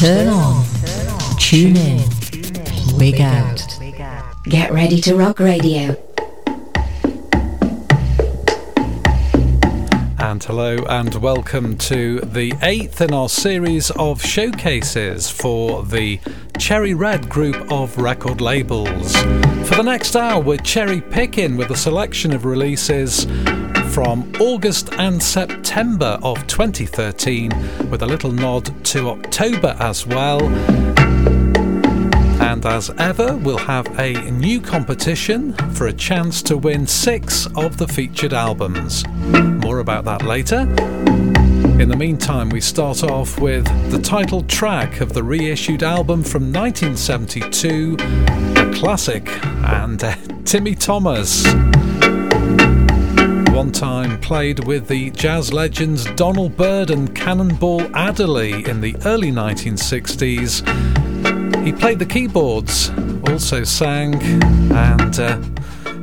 Turn 0.00 0.28
on. 0.28 0.64
Tune 1.38 1.76
in. 1.76 2.08
Rig 2.96 3.20
out. 3.20 3.62
Get 4.44 4.72
ready 4.72 4.98
to 5.02 5.14
rock 5.14 5.38
radio. 5.38 5.94
And 10.18 10.42
hello 10.42 10.78
and 10.88 11.14
welcome 11.16 11.76
to 11.76 12.20
the 12.20 12.54
eighth 12.62 13.02
in 13.02 13.12
our 13.12 13.28
series 13.28 13.90
of 13.90 14.22
showcases 14.24 15.28
for 15.28 15.82
the 15.82 16.18
Cherry 16.58 16.94
Red 16.94 17.28
group 17.28 17.70
of 17.70 17.98
record 17.98 18.40
labels. 18.40 19.14
For 19.68 19.74
the 19.74 19.82
next 19.84 20.16
hour, 20.16 20.40
we're 20.40 20.56
cherry 20.56 21.02
picking 21.02 21.58
with 21.58 21.70
a 21.72 21.76
selection 21.76 22.32
of 22.32 22.46
releases 22.46 23.26
from 23.90 24.30
August 24.38 24.92
and 24.94 25.20
September 25.20 26.18
of 26.22 26.46
2013, 26.46 27.50
with 27.90 28.02
a 28.02 28.06
little 28.06 28.30
nod 28.30 28.84
to 28.84 29.08
October 29.08 29.76
as 29.80 30.06
well. 30.06 30.40
And 32.40 32.64
as 32.64 32.90
ever, 32.98 33.36
we'll 33.36 33.58
have 33.58 33.86
a 33.98 34.12
new 34.30 34.60
competition 34.60 35.54
for 35.74 35.88
a 35.88 35.92
chance 35.92 36.40
to 36.44 36.56
win 36.56 36.86
six 36.86 37.46
of 37.56 37.78
the 37.78 37.88
featured 37.88 38.32
albums. 38.32 39.04
More 39.08 39.80
about 39.80 40.04
that 40.04 40.22
later. 40.22 40.60
In 41.80 41.88
the 41.88 41.96
meantime, 41.96 42.48
we 42.50 42.60
start 42.60 43.02
off 43.02 43.40
with 43.40 43.64
the 43.90 43.98
title 43.98 44.42
track 44.44 45.00
of 45.00 45.14
the 45.14 45.22
reissued 45.22 45.82
album 45.82 46.22
from 46.22 46.52
1972, 46.52 47.96
a 47.98 48.72
classic, 48.72 49.26
and 49.44 50.04
uh, 50.04 50.14
Timmy 50.44 50.76
Thomas. 50.76 51.44
One 53.60 53.72
time 53.72 54.18
played 54.20 54.64
with 54.64 54.88
the 54.88 55.10
jazz 55.10 55.52
legends 55.52 56.06
Donald 56.12 56.56
Byrd 56.56 56.88
and 56.88 57.14
Cannonball 57.14 57.94
Adderley 57.94 58.66
in 58.66 58.80
the 58.80 58.96
early 59.04 59.30
1960s. 59.30 60.64
He 61.62 61.70
played 61.70 61.98
the 61.98 62.06
keyboards, 62.06 62.90
also 63.28 63.62
sang, 63.64 64.14
and 64.72 65.20
uh, 65.20 65.38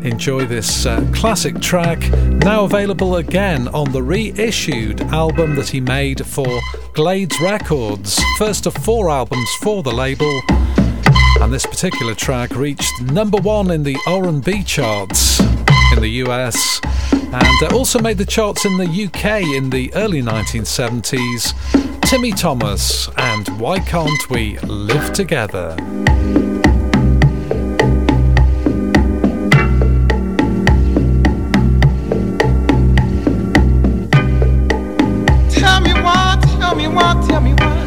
enjoy 0.03 0.45
this 0.45 0.85
uh, 0.85 1.03
classic 1.11 1.59
track, 1.59 2.00
now 2.11 2.66
available 2.66 3.16
again 3.16 3.67
on 3.69 3.91
the 3.91 4.03
reissued 4.03 5.02
album 5.11 5.55
that 5.55 5.69
he 5.69 5.81
made 5.81 6.23
for 6.28 6.59
Glades 6.94 7.41
Records, 7.41 8.22
first 8.38 8.67
of 8.67 8.75
four 8.75 9.09
albums 9.09 9.50
for 9.63 9.81
the 9.81 9.91
label. 9.91 10.41
And 11.41 11.52
this 11.52 11.66
particular 11.66 12.13
track 12.13 12.55
reached 12.55 13.02
number 13.02 13.39
one 13.39 13.72
in 13.72 13.81
the 13.81 13.97
R&B 14.05 14.63
charts 14.63 15.41
in 15.93 16.02
the 16.02 16.09
US 16.25 16.81
and 17.11 17.63
uh, 17.63 17.69
also 17.75 17.99
made 17.99 18.17
the 18.17 18.25
charts 18.25 18.66
in 18.66 18.77
the 18.77 18.85
UK 18.85 19.41
in 19.55 19.69
the 19.69 19.94
early 19.95 20.21
1970s. 20.21 21.53
Timmy 22.02 22.31
Thomas 22.31 23.09
and 23.17 23.47
Why 23.59 23.79
Can't 23.79 24.29
We 24.29 24.57
Live 24.59 25.13
Together? 25.13 25.75
Tell 35.49 35.81
me 35.81 35.94
why, 36.01 36.39
tell 36.59 36.75
me 36.75 36.88
why, 36.88 37.25
tell 37.27 37.41
me 37.41 37.53
why. 37.53 37.85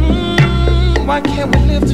Mm, 0.00 1.06
why 1.06 1.20
can't 1.20 1.54
we 1.54 1.62
live 1.62 1.80
together? 1.80 1.91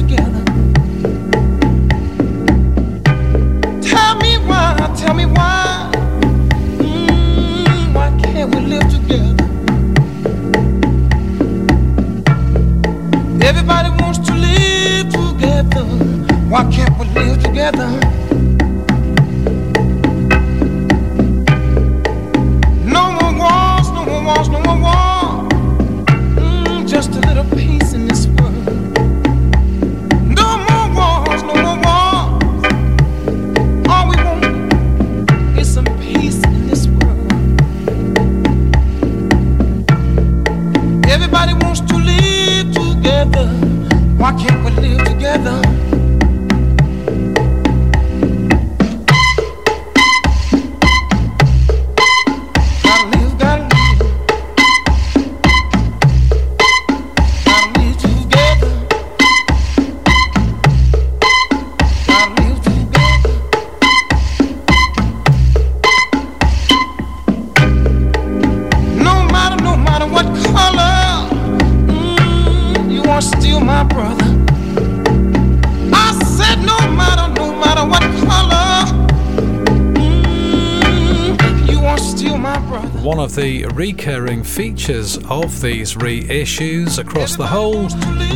Recurring 83.99 84.45
features 84.45 85.17
of 85.29 85.59
these 85.59 85.95
reissues 85.95 86.99
across 86.99 87.35
the 87.35 87.45
whole 87.45 87.89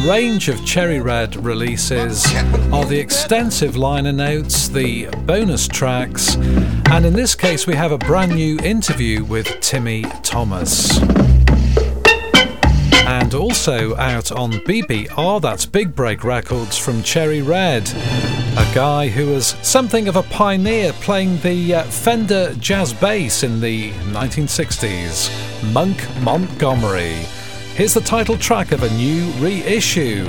range 0.05 0.49
of 0.49 0.65
Cherry 0.65 0.99
Red 0.99 1.37
releases 1.37 2.25
are 2.73 2.83
the 2.83 2.99
extensive 2.99 3.77
liner 3.77 4.11
notes, 4.11 4.67
the 4.67 5.05
bonus 5.19 5.69
tracks, 5.69 6.35
and 6.35 7.05
in 7.05 7.13
this 7.13 7.33
case, 7.33 7.65
we 7.65 7.75
have 7.75 7.93
a 7.93 7.97
brand 7.97 8.35
new 8.35 8.59
interview 8.59 9.23
with 9.23 9.47
Timmy 9.61 10.03
Thomas. 10.21 10.99
And 13.05 13.33
also 13.33 13.95
out 13.95 14.33
on 14.33 14.51
BBR, 14.51 15.41
that's 15.41 15.65
Big 15.65 15.95
Break 15.95 16.25
Records 16.25 16.77
from 16.77 17.01
Cherry 17.03 17.41
Red, 17.41 17.89
a 17.89 18.69
guy 18.75 19.07
who 19.07 19.27
was 19.27 19.55
something 19.61 20.09
of 20.09 20.17
a 20.17 20.23
pioneer 20.23 20.91
playing 20.93 21.39
the 21.39 21.75
uh, 21.75 21.83
Fender 21.83 22.53
jazz 22.55 22.91
bass 22.91 23.43
in 23.43 23.61
the 23.61 23.91
1960s, 23.91 25.52
Monk 25.71 25.97
Montgomery. 26.21 27.13
Here's 27.75 27.93
the 27.93 28.01
title 28.01 28.37
track 28.37 28.71
of 28.71 28.83
a 28.83 28.89
new 28.95 29.29
reissue. 29.39 30.27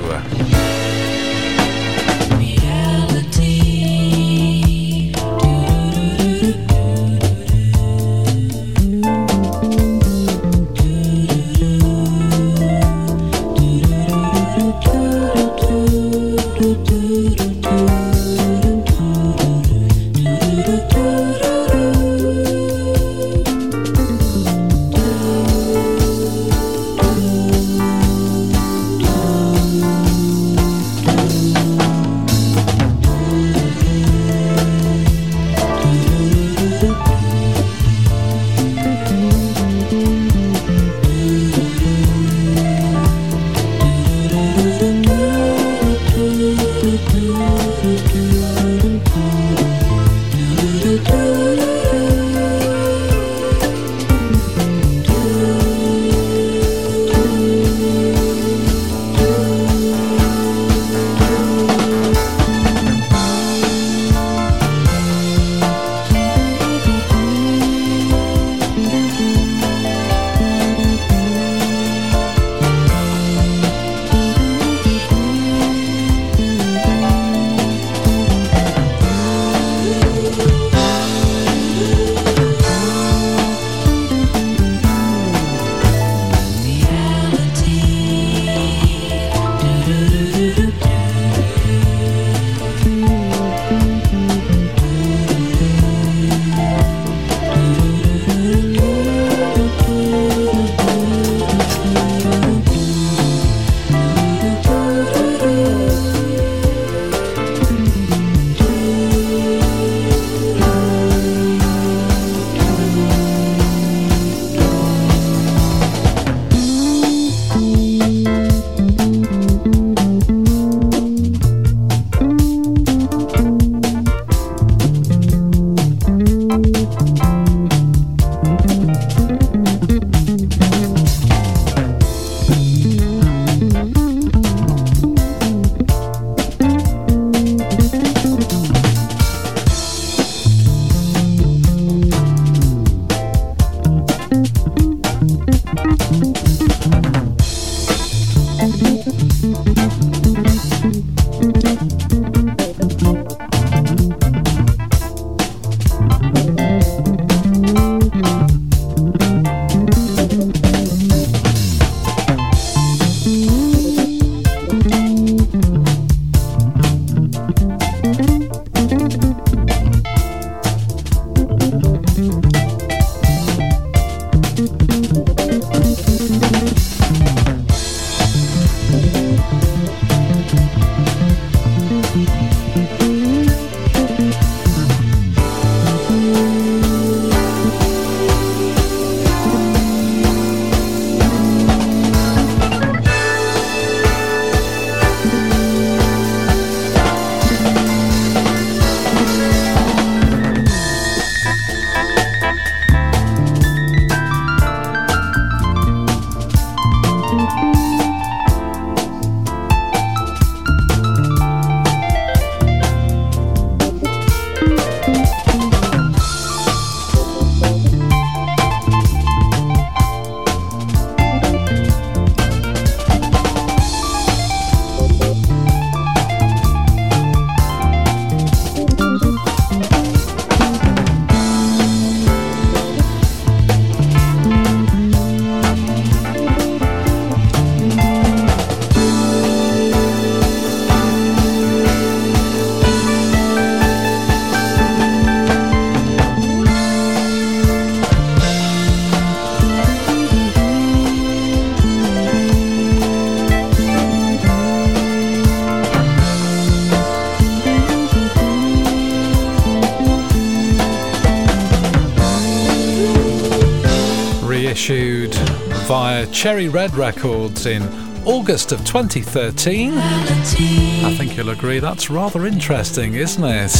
Cherry 266.45 266.69
Red 266.69 266.93
Records 266.93 267.65
in 267.65 267.81
August 268.23 268.71
of 268.71 268.77
2013. 268.85 269.93
I 269.97 271.15
think 271.17 271.35
you'll 271.35 271.49
agree 271.49 271.79
that's 271.79 272.11
rather 272.11 272.45
interesting, 272.45 273.15
isn't 273.15 273.43
it? 273.43 273.71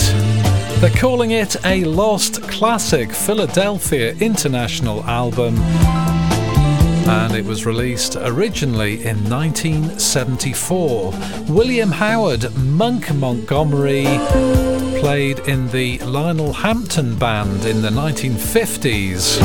They're 0.82 0.90
calling 0.90 1.30
it 1.30 1.64
a 1.64 1.84
Lost 1.84 2.42
Classic 2.42 3.12
Philadelphia 3.12 4.16
International 4.16 5.04
album 5.04 5.60
and 7.08 7.36
it 7.36 7.46
was 7.46 7.68
released 7.68 8.16
originally 8.16 9.06
in 9.06 9.30
1974. 9.30 11.14
William 11.48 11.92
Howard 11.92 12.52
Monk 12.58 13.14
Montgomery 13.14 14.06
played 15.06 15.38
in 15.48 15.68
the 15.68 16.00
Lionel 16.00 16.52
Hampton 16.52 17.16
Band 17.16 17.64
in 17.66 17.84
the 17.84 17.92
1950s, 17.92 19.40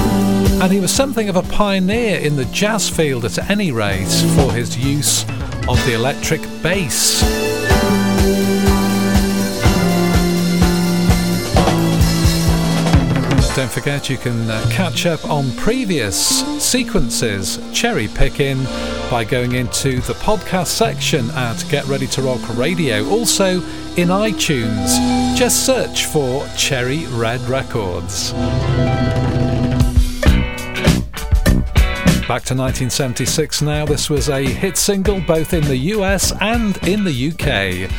and 0.58 0.72
he 0.72 0.80
was 0.80 0.90
something 0.90 1.28
of 1.28 1.36
a 1.36 1.42
pioneer 1.42 2.18
in 2.18 2.34
the 2.34 2.46
jazz 2.46 2.88
field 2.88 3.26
at 3.26 3.50
any 3.50 3.70
rate 3.70 4.08
for 4.36 4.50
his 4.52 4.78
use 4.78 5.22
of 5.68 5.76
the 5.84 5.92
electric 5.92 6.40
bass. 6.62 7.20
Don't 13.54 13.70
forget 13.70 14.08
you 14.08 14.16
can 14.16 14.48
uh, 14.48 14.66
catch 14.70 15.04
up 15.04 15.22
on 15.28 15.52
previous 15.56 16.40
sequences, 16.64 17.58
cherry 17.74 18.08
picking, 18.08 18.64
by 19.10 19.24
going 19.28 19.56
into 19.56 20.00
the 20.00 20.14
podcast 20.14 20.68
section 20.68 21.30
at 21.32 21.62
Get 21.68 21.84
Ready 21.84 22.06
to 22.06 22.22
Rock 22.22 22.56
Radio. 22.56 23.06
Also 23.10 23.60
in 23.96 24.08
iTunes, 24.08 25.36
just 25.36 25.66
search 25.66 26.06
for 26.06 26.46
Cherry 26.56 27.06
Red 27.08 27.40
Records. 27.42 28.32
Back 32.30 32.44
to 32.44 32.54
1976 32.54 33.62
now. 33.62 33.84
This 33.86 34.08
was 34.08 34.28
a 34.28 34.42
hit 34.42 34.76
single 34.76 35.20
both 35.20 35.52
in 35.52 35.64
the 35.64 35.76
US 35.76 36.32
and 36.40 36.76
in 36.86 37.04
the 37.04 37.30
UK. 37.30 37.90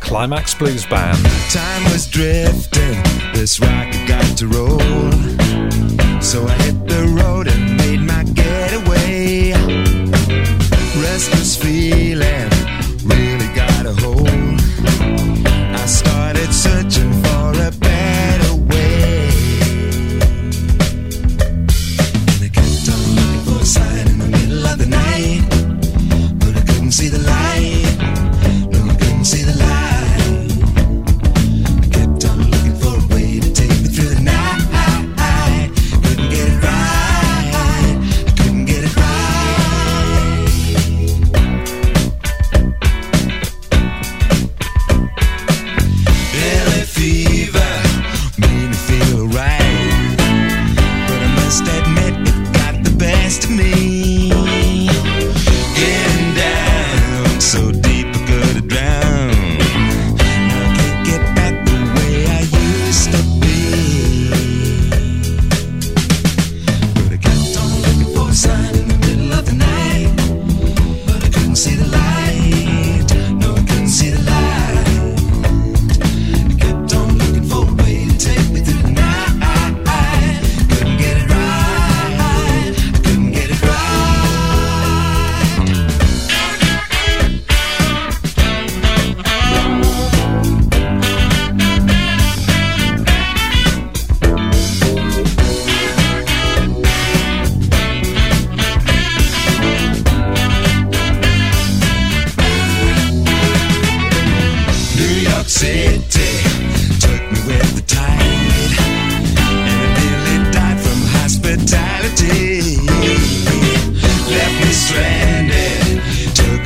Climax 0.00 0.54
Blues 0.54 0.84
Band. 0.86 1.18
Time 1.50 1.84
was 1.92 2.08
drifting, 2.08 3.00
this 3.32 3.60
rocket 3.60 4.08
got 4.08 4.38
to 4.38 4.48
roll. 4.48 4.80
So 6.20 6.46
I 6.46 6.54
hit 6.62 6.86
the 6.88 7.06
road 7.22 7.46
and 7.46 7.77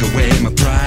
away 0.03 0.31
my 0.43 0.51
pride. 0.55 0.82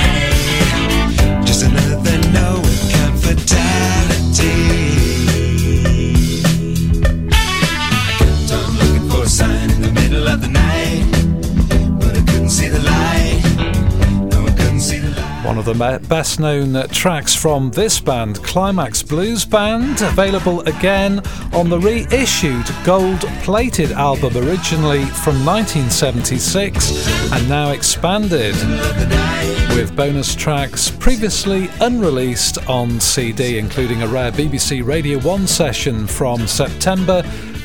Best 15.77 16.39
known 16.39 16.88
tracks 16.89 17.36
from 17.36 17.72
this 17.72 18.00
band, 18.00 18.41
Climax 18.44 19.03
Blues 19.03 19.46
Band, 19.46 20.01
available 20.01 20.62
again 20.62 21.20
on 21.53 21.70
the 21.70 21.79
reissued 21.79 22.65
gold 22.84 23.20
plated 23.44 23.91
album 23.91 24.38
originally 24.38 25.05
from 25.05 25.46
1976 25.46 27.32
and 27.32 27.50
now 27.50 27.72
expanded 27.72 28.55
with 29.75 29.96
bonus 29.96 30.36
tracks 30.36 30.89
previously 30.89 31.70
unreleased 31.82 32.58
on 32.70 33.00
CD, 33.00 33.58
including 33.58 34.01
a 34.01 34.08
rare 34.08 34.32
BBC 34.32 34.86
Radio 34.86 35.20
1 35.20 35.48
session 35.48 36.08
from 36.08 36.48
September 36.48 37.22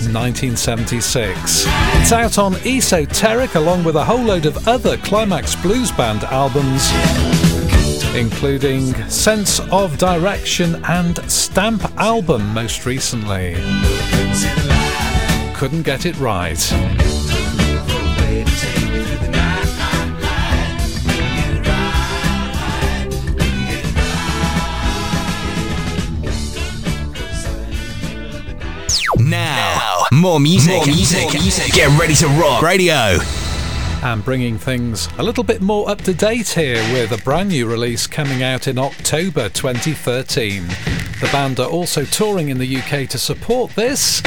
1976. 0.09 1.65
It's 1.67 2.13
out 2.13 2.39
on 2.39 2.55
Esoteric 2.67 3.55
along 3.55 3.85
with 3.85 3.97
a 3.97 4.05
whole 4.05 4.23
load 4.23 4.47
of 4.47 4.67
other 4.67 4.97
Climax 4.99 5.55
Blues 5.57 5.93
Band 5.93 6.25
albums 6.25 6.91
including 8.15 8.93
Sense 9.09 9.61
of 9.71 9.97
Direction 9.99 10.83
and 10.87 11.19
Stamp 11.31 11.83
album 11.97 12.53
most 12.53 12.87
recently. 12.87 13.55
Couldn't 15.55 15.83
get 15.83 16.07
it 16.07 16.19
right. 16.19 16.59
Now, 29.19 30.07
more 30.13 30.41
music. 30.41 30.75
More 30.75 30.87
music. 30.87 31.73
Get 31.73 31.99
ready 31.99 32.15
to 32.17 32.27
rock. 32.29 32.63
Radio. 32.63 33.19
And 34.03 34.25
bringing 34.25 34.57
things 34.57 35.09
a 35.19 35.23
little 35.23 35.45
bit 35.45 35.61
more 35.61 35.89
up 35.91 36.01
to 36.03 36.15
date 36.15 36.49
here 36.49 36.83
with 36.95 37.13
a 37.13 37.23
brand 37.23 37.51
new 37.51 37.71
release 37.71 38.07
coming 38.07 38.43
out 38.43 38.67
in 38.67 38.79
October 38.79 39.51
2013. 39.51 40.67
The 40.67 41.29
band 41.31 41.61
are 41.61 41.69
also 41.69 42.05
touring 42.05 42.49
in 42.49 42.59
the 42.59 42.77
UK 42.79 43.07
to 43.11 43.19
support 43.19 43.73
this 43.73 44.23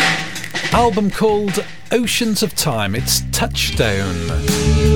album 0.73 1.09
called 1.09 1.65
Oceans 1.91 2.43
of 2.43 2.53
Time. 2.53 2.93
It's 2.93 3.21
Touchstone. 3.31 4.92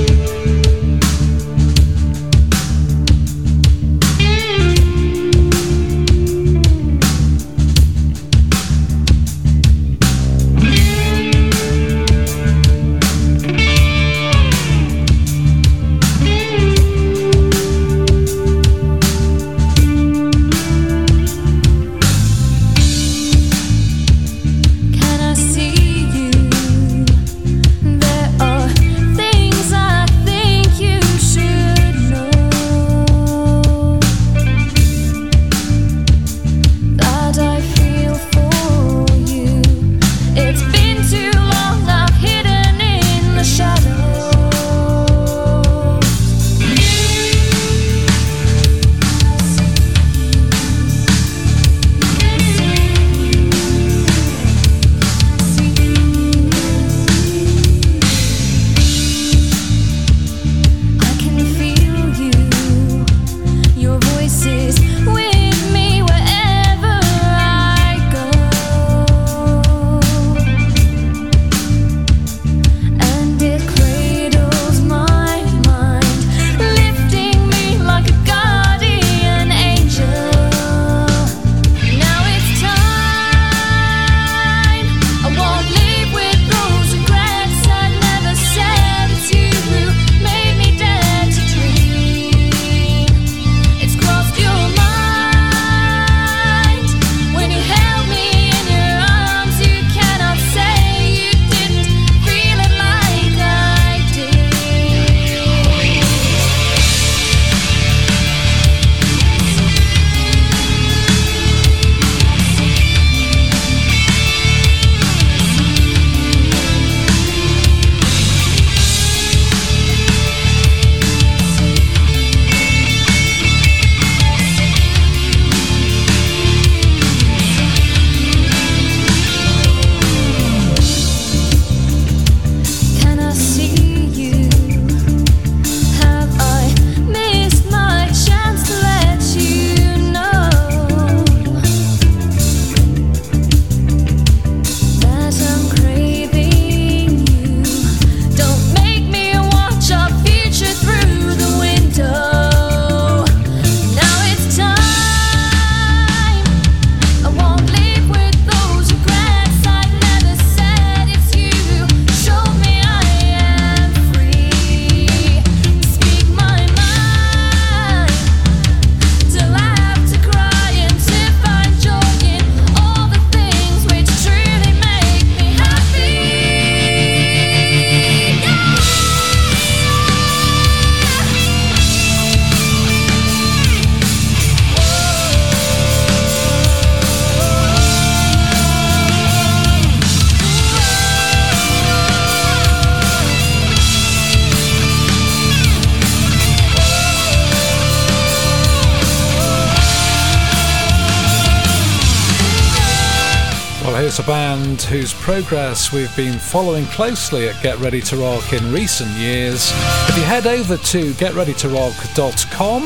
Progress 205.43 205.91
we've 205.91 206.15
been 206.15 206.39
following 206.39 206.83
closely 206.85 207.47
at 207.47 207.61
Get 207.61 207.77
Ready 207.77 208.01
to 208.01 208.17
Rock 208.17 208.53
in 208.53 208.71
recent 208.71 209.11
years. 209.11 209.71
If 210.09 210.17
you 210.17 210.23
head 210.23 210.47
over 210.47 210.77
to 210.77 211.11
getreadytorock.com, 211.11 212.83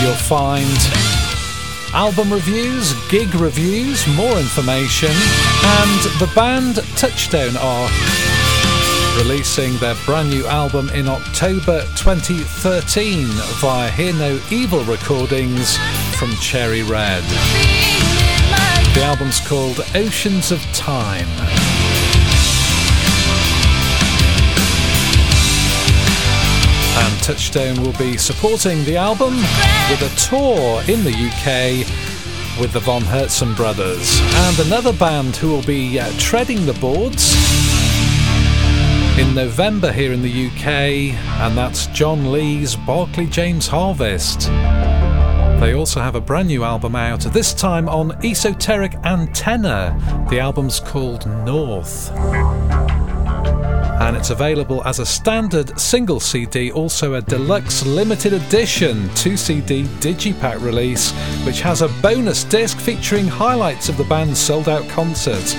you'll 0.00 0.14
find 0.14 0.78
album 1.92 2.32
reviews, 2.32 2.94
gig 3.10 3.34
reviews, 3.34 4.06
more 4.16 4.38
information, 4.38 5.10
and 5.10 6.00
the 6.18 6.32
band 6.34 6.76
Touchstone 6.96 7.58
are 7.58 7.90
releasing 9.18 9.76
their 9.76 9.96
brand 10.06 10.30
new 10.30 10.46
album 10.46 10.88
in 10.90 11.08
October 11.08 11.82
2013 11.96 13.26
via 13.60 13.90
Hear 13.90 14.14
No 14.14 14.40
Evil 14.50 14.82
recordings 14.84 15.76
from 16.16 16.30
Cherry 16.36 16.82
Red. 16.84 17.22
The 18.94 19.02
album's 19.02 19.40
called 19.46 19.80
Oceans 19.94 20.52
of 20.52 20.62
Time. 20.72 21.28
And 26.94 27.22
Touchstone 27.22 27.82
will 27.82 27.96
be 27.98 28.16
supporting 28.16 28.84
the 28.84 28.96
album 28.96 29.34
with 29.90 30.02
a 30.02 30.12
tour 30.16 30.82
in 30.88 31.04
the 31.04 31.12
UK 31.12 31.86
with 32.60 32.72
the 32.72 32.80
Von 32.80 33.02
Herzen 33.02 33.56
brothers 33.56 34.20
and 34.20 34.58
another 34.66 34.92
band 34.92 35.36
who 35.36 35.50
will 35.50 35.62
be 35.62 35.98
uh, 35.98 36.12
treading 36.18 36.66
the 36.66 36.74
boards 36.74 37.34
in 39.18 39.34
November 39.34 39.92
here 39.92 40.12
in 40.12 40.22
the 40.22 40.46
UK, 40.46 40.66
and 41.40 41.56
that's 41.56 41.86
John 41.88 42.32
Lees' 42.32 42.76
Barclay 42.76 43.26
James 43.26 43.68
Harvest. 43.68 44.48
They 45.60 45.74
also 45.74 46.00
have 46.00 46.14
a 46.14 46.20
brand 46.20 46.48
new 46.48 46.64
album 46.64 46.96
out, 46.96 47.20
this 47.20 47.52
time 47.52 47.88
on 47.88 48.12
Esoteric 48.24 48.94
Antenna. 49.04 50.26
The 50.30 50.40
album's 50.40 50.80
called 50.80 51.26
North. 51.44 52.10
And 54.02 54.16
it's 54.16 54.30
available 54.30 54.82
as 54.84 54.98
a 54.98 55.06
standard 55.06 55.78
single 55.78 56.18
CD, 56.18 56.72
also 56.72 57.14
a 57.14 57.22
deluxe 57.22 57.86
limited 57.86 58.32
edition 58.32 59.08
2 59.14 59.36
CD 59.36 59.84
digipack 60.00 60.60
release, 60.60 61.12
which 61.46 61.60
has 61.60 61.82
a 61.82 61.88
bonus 62.02 62.42
disc 62.42 62.78
featuring 62.78 63.28
highlights 63.28 63.88
of 63.88 63.96
the 63.96 64.04
band's 64.04 64.40
sold 64.40 64.68
out 64.68 64.86
concert 64.88 65.54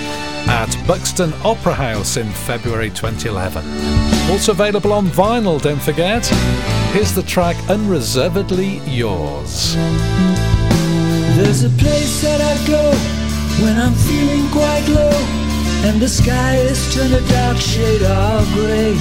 at 0.49 0.75
Buxton 0.86 1.32
Opera 1.45 1.73
House 1.73 2.17
in 2.17 2.29
February 2.32 2.89
2011. 2.89 3.63
Also 4.29 4.51
available 4.51 4.91
on 4.91 5.08
vinyl, 5.08 5.62
don't 5.62 5.82
forget. 5.82 6.25
Here's 6.91 7.15
the 7.15 7.23
track 7.23 7.56
Unreservedly 7.69 8.79
Yours. 8.79 9.75
There's 11.38 11.63
a 11.63 11.69
place 11.69 12.21
that 12.23 12.41
I 12.41 12.67
go 12.67 12.91
when 13.63 13.79
I'm 13.79 13.93
feeling 13.93 14.49
quite 14.51 14.86
low 14.89 15.42
and 15.84 16.02
the 16.02 16.08
sky 16.08 16.56
is 16.56 16.80
turned 16.93 17.13
a 17.13 17.22
dark 17.28 17.58
shade 17.58 18.04
of 18.04 18.48
grey. 18.54 18.96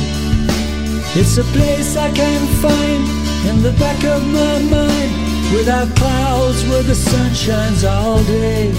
It's 1.15 1.39
a 1.39 1.45
place 1.55 1.97
I 1.97 2.11
can 2.11 2.41
find 2.61 3.05
in 3.49 3.63
the 3.63 3.73
back 3.79 4.03
of 4.05 4.27
my 4.27 4.59
mind 4.77 5.13
without 5.55 5.95
clouds 5.95 6.67
where 6.69 6.83
the 6.83 6.95
sun 6.95 7.33
shines 7.35 7.85
all 7.85 8.23
day. 8.25 8.73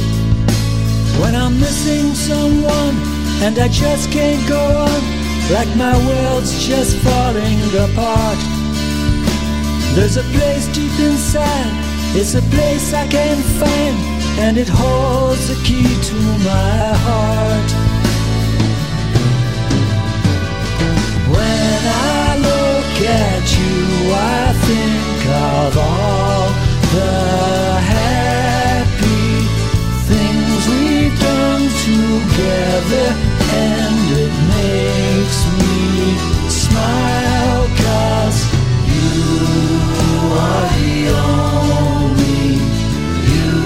When 1.22 1.34
I'm 1.34 1.58
missing 1.60 2.14
someone 2.14 2.96
and 3.42 3.58
I 3.58 3.70
just 3.70 4.12
can't 4.12 4.46
go 4.50 4.60
on, 4.60 5.02
like 5.52 5.72
my 5.78 5.96
world's 6.08 6.66
just 6.66 6.98
falling 6.98 7.60
apart. 7.88 8.40
There's 9.96 10.18
a 10.18 10.24
place 10.36 10.68
deep 10.76 10.98
inside, 11.00 11.72
it's 12.20 12.36
a 12.36 12.42
place 12.52 12.94
I 12.94 13.08
can 13.08 13.38
find, 13.60 13.96
and 14.44 14.58
it 14.58 14.68
holds 14.68 15.48
the 15.48 15.56
key 15.64 15.88
to 16.10 16.16
my 16.44 16.98
heart. 17.06 17.93
Look 22.94 23.10
at 23.10 23.58
you, 23.58 24.14
I 24.14 24.54
think 24.68 25.26
of 25.26 25.78
all 25.78 26.50
the 26.94 27.80
happy 27.82 29.48
things 30.10 30.62
we've 30.70 31.20
done 31.20 31.66
together, 31.90 33.08
and 33.54 33.98
it 34.24 34.34
makes 34.54 35.40
me 35.58 36.18
smile, 36.50 37.66
cause 37.84 38.40
you 38.94 39.12
are 40.38 40.68
the 40.78 40.98
only, 41.18 42.46
you 43.34 43.58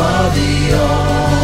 are 0.00 0.30
the 0.34 0.54
only, 0.72 1.35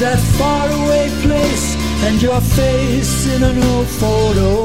that 0.00 0.18
faraway 0.36 1.08
place 1.22 1.74
and 2.04 2.20
your 2.20 2.40
face 2.40 3.26
in 3.34 3.42
an 3.42 3.62
old 3.62 3.86
photograph. 3.86 4.55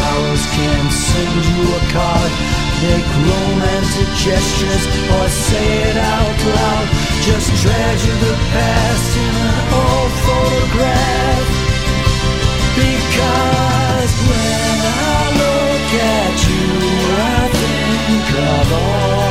Flowers, 0.00 0.44
can't 0.56 0.92
send 0.92 1.40
you 1.50 1.62
a 1.76 1.82
card, 1.92 2.32
make 2.84 3.08
romantic 3.28 4.08
gestures 4.24 4.84
or 5.14 5.28
say 5.28 5.68
it 5.90 5.96
out 5.96 6.38
loud. 6.56 6.86
Just 7.28 7.48
treasure 7.62 8.18
the 8.26 8.34
past 8.52 9.10
in 9.24 9.34
an 9.48 9.60
old 9.84 10.12
photograph. 10.26 11.48
Because 12.80 14.12
when 14.28 14.76
I 14.88 15.20
look 15.42 15.88
at 16.16 16.36
you, 16.48 16.68
I 17.36 17.42
think 17.60 18.26
of 18.56 18.72
all 18.72 19.29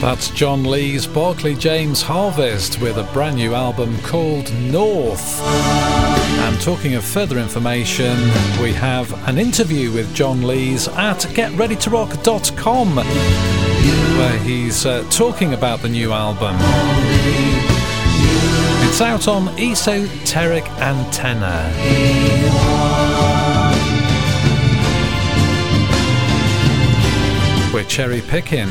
That's 0.00 0.30
John 0.30 0.62
Lees' 0.64 1.06
Barclay 1.06 1.54
James 1.54 2.02
Harvest 2.02 2.80
with 2.80 2.98
a 2.98 3.02
brand 3.12 3.36
new 3.36 3.54
album 3.54 3.98
called 4.02 4.52
North. 4.54 5.42
And 5.42 6.60
talking 6.60 6.94
of 6.94 7.04
further 7.04 7.36
information, 7.38 8.16
we 8.62 8.72
have 8.72 9.12
an 9.28 9.38
interview 9.38 9.90
with 9.92 10.14
John 10.14 10.46
Lees 10.46 10.86
at 10.88 11.18
getreadytorock.com 11.34 12.96
where 14.18 14.38
he's 14.38 14.86
uh, 14.86 15.02
talking 15.10 15.54
about 15.54 15.80
the 15.80 15.88
new 15.88 16.12
album. 16.12 16.56
It's 18.88 19.00
out 19.00 19.26
on 19.26 19.48
Esoteric 19.58 20.68
Antenna. 20.80 21.72
We're 27.74 27.84
cherry 27.84 28.22
picking. 28.22 28.68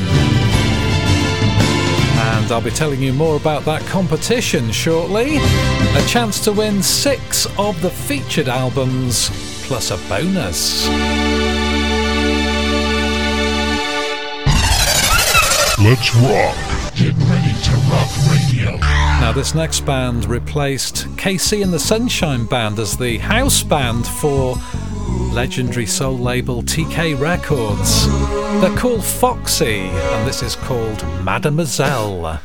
And 2.47 2.53
I'll 2.53 2.61
be 2.61 2.71
telling 2.71 3.01
you 3.01 3.11
more 3.11 3.35
about 3.35 3.65
that 3.65 3.81
competition 3.87 4.71
shortly. 4.71 5.35
A 5.35 6.05
chance 6.07 6.41
to 6.45 6.53
win 6.53 6.81
six 6.81 7.45
of 7.59 7.81
the 7.81 7.89
featured 7.89 8.47
albums, 8.47 9.29
plus 9.67 9.91
a 9.91 9.97
bonus. 10.07 10.87
Let's 15.77 16.15
rock. 16.15 16.55
Get 16.95 17.13
ready 17.27 17.53
to 17.63 17.71
rock 17.91 18.09
radio. 18.31 18.77
Now, 18.77 19.33
this 19.33 19.53
next 19.53 19.81
band 19.81 20.23
replaced 20.23 21.07
KC 21.17 21.61
and 21.61 21.73
the 21.73 21.79
Sunshine 21.79 22.45
Band 22.45 22.79
as 22.79 22.95
the 22.95 23.17
house 23.17 23.61
band 23.61 24.07
for 24.07 24.55
legendary 25.37 25.85
soul 25.85 26.17
label 26.17 26.63
TK 26.63 27.19
Records. 27.19 28.07
They're 28.59 28.75
called 28.75 29.03
Foxy, 29.03 29.81
and 29.81 30.27
this 30.27 30.41
is 30.41 30.55
called 30.55 31.03
Mademoiselle. 31.23 32.41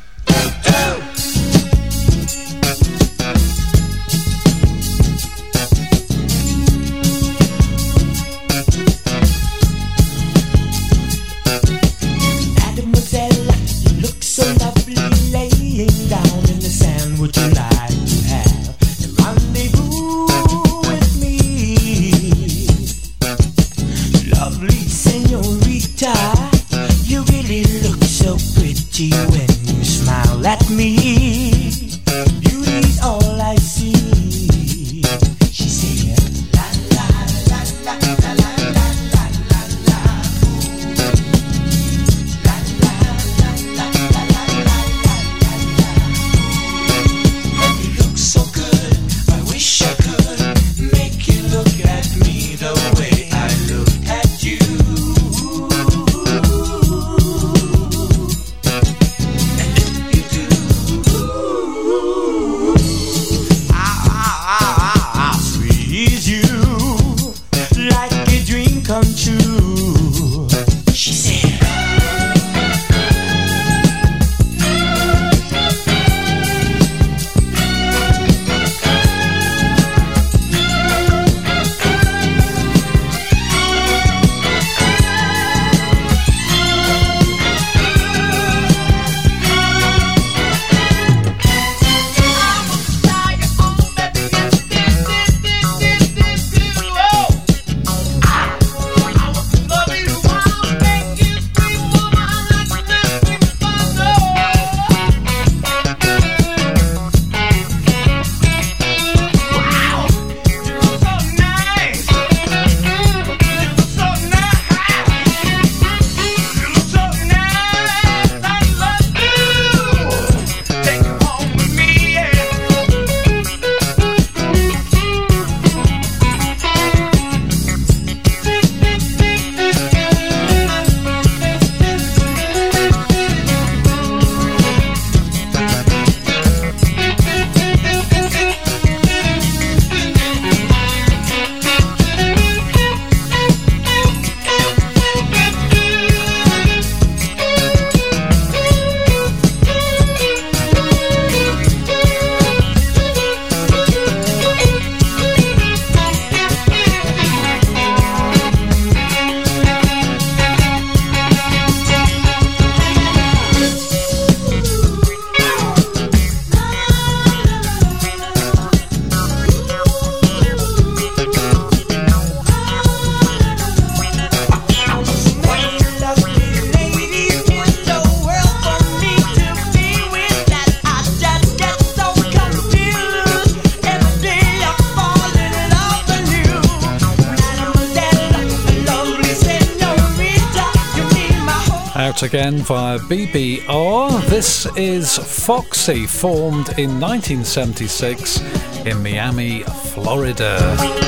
Again 192.32 192.56
via 192.60 192.98
BBR. 192.98 194.24
This 194.28 194.64
is 194.74 195.18
Foxy, 195.18 196.06
formed 196.06 196.70
in 196.78 196.98
1976 196.98 198.40
in 198.86 199.02
Miami, 199.02 199.64
Florida. 199.64 200.56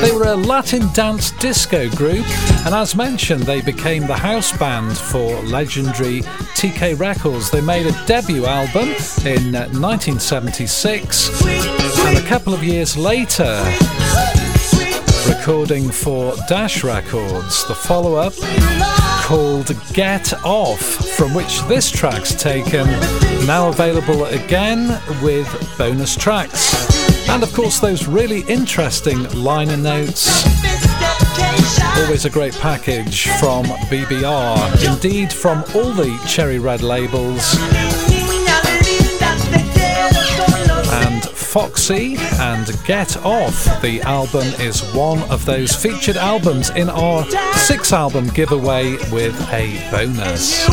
They 0.03 0.13
were 0.13 0.29
a 0.29 0.37
Latin 0.37 0.87
dance 0.93 1.31
disco 1.39 1.89
group, 1.89 2.27
and 2.67 2.75
as 2.75 2.95
mentioned, 2.95 3.45
they 3.45 3.63
became 3.63 4.07
the 4.07 4.15
house 4.15 4.55
band 4.59 4.99
for 4.99 5.41
legendary 5.45 6.21
TK 6.57 7.01
Records. 7.01 7.51
They 7.51 7.63
made 7.63 7.87
a 7.87 8.05
debut 8.05 8.45
album 8.45 8.91
in 9.25 9.53
1976, 9.53 11.43
and 12.05 12.19
a 12.19 12.29
couple 12.29 12.53
of 12.53 12.63
years 12.63 12.99
later, 12.99 13.65
recording 15.27 15.89
for 15.91 16.35
Dash 16.51 16.85
Records, 16.85 17.67
the 17.67 17.75
follow 17.75 18.17
up 18.17 18.35
called 19.25 19.75
Get 19.95 20.35
Off, 20.45 20.81
from 21.17 21.33
which 21.33 21.63
this 21.63 21.91
track's 21.91 22.35
taken, 22.35 22.87
now 23.47 23.69
available 23.69 24.27
again 24.27 25.01
with 25.23 25.49
bonus 25.79 26.15
tracks. 26.15 27.29
And 27.31 27.43
of 27.43 27.51
course, 27.55 27.81
those 27.81 28.07
really 28.07 28.43
interesting 28.43 29.25
liner 29.33 29.79
notes 29.79 30.45
Always 31.97 32.27
a 32.27 32.31
great 32.31 32.55
package 32.55 33.29
from 33.41 33.65
BBR. 33.65 34.93
Indeed, 34.93 35.33
from 35.33 35.65
all 35.75 35.93
the 35.93 36.23
Cherry 36.27 36.59
Red 36.59 36.83
labels. 36.83 37.57
Foxy 41.55 42.17
and 42.41 42.67
Get 42.85 43.17
Off, 43.19 43.81
the 43.81 44.03
album, 44.03 44.43
is 44.59 44.83
one 44.93 45.23
of 45.31 45.45
those 45.45 45.73
featured 45.73 46.17
albums 46.17 46.71
in 46.71 46.91
our 46.91 47.25
six 47.53 47.93
album 47.93 48.27
giveaway 48.31 48.97
with 49.13 49.41
a 49.53 49.89
bonus. 49.89 50.65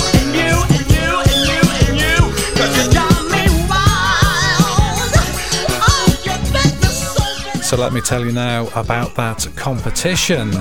So 7.63 7.78
let 7.78 7.94
me 7.94 8.02
tell 8.02 8.26
you 8.26 8.32
now 8.32 8.67
about 8.74 9.13
that 9.13 9.48
competition. 9.56 10.52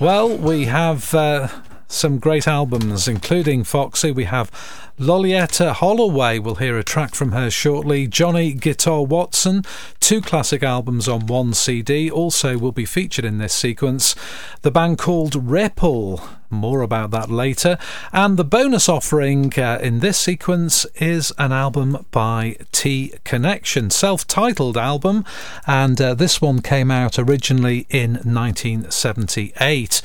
Well, 0.00 0.36
we 0.36 0.64
have 0.64 1.14
uh, 1.14 1.46
some 1.86 2.18
great 2.18 2.48
albums, 2.48 3.06
including 3.06 3.62
Foxy. 3.62 4.10
We 4.10 4.24
have 4.24 4.50
Loleatta 4.98 5.74
Holloway, 5.74 6.38
we'll 6.38 6.54
hear 6.54 6.78
a 6.78 6.82
track 6.82 7.14
from 7.14 7.32
her 7.32 7.50
shortly. 7.50 8.06
Johnny 8.06 8.54
Guitar 8.54 9.04
Watson, 9.04 9.62
two 10.06 10.20
classic 10.20 10.62
albums 10.62 11.08
on 11.08 11.26
one 11.26 11.52
CD, 11.52 12.08
also 12.08 12.56
will 12.56 12.70
be 12.70 12.84
featured 12.84 13.24
in 13.24 13.38
this 13.38 13.52
sequence. 13.52 14.14
The 14.62 14.70
band 14.70 14.98
called 14.98 15.34
Ripple, 15.34 16.22
more 16.48 16.82
about 16.82 17.10
that 17.10 17.28
later. 17.28 17.76
And 18.12 18.36
the 18.36 18.44
bonus 18.44 18.88
offering 18.88 19.52
uh, 19.58 19.80
in 19.82 19.98
this 19.98 20.16
sequence 20.16 20.86
is 20.94 21.32
an 21.38 21.50
album 21.50 22.06
by 22.12 22.56
T 22.70 23.14
Connection, 23.24 23.90
self 23.90 24.26
titled 24.28 24.76
album, 24.76 25.24
and 25.66 26.00
uh, 26.00 26.14
this 26.14 26.40
one 26.40 26.62
came 26.62 26.92
out 26.92 27.18
originally 27.18 27.86
in 27.90 28.12
1978. 28.12 30.02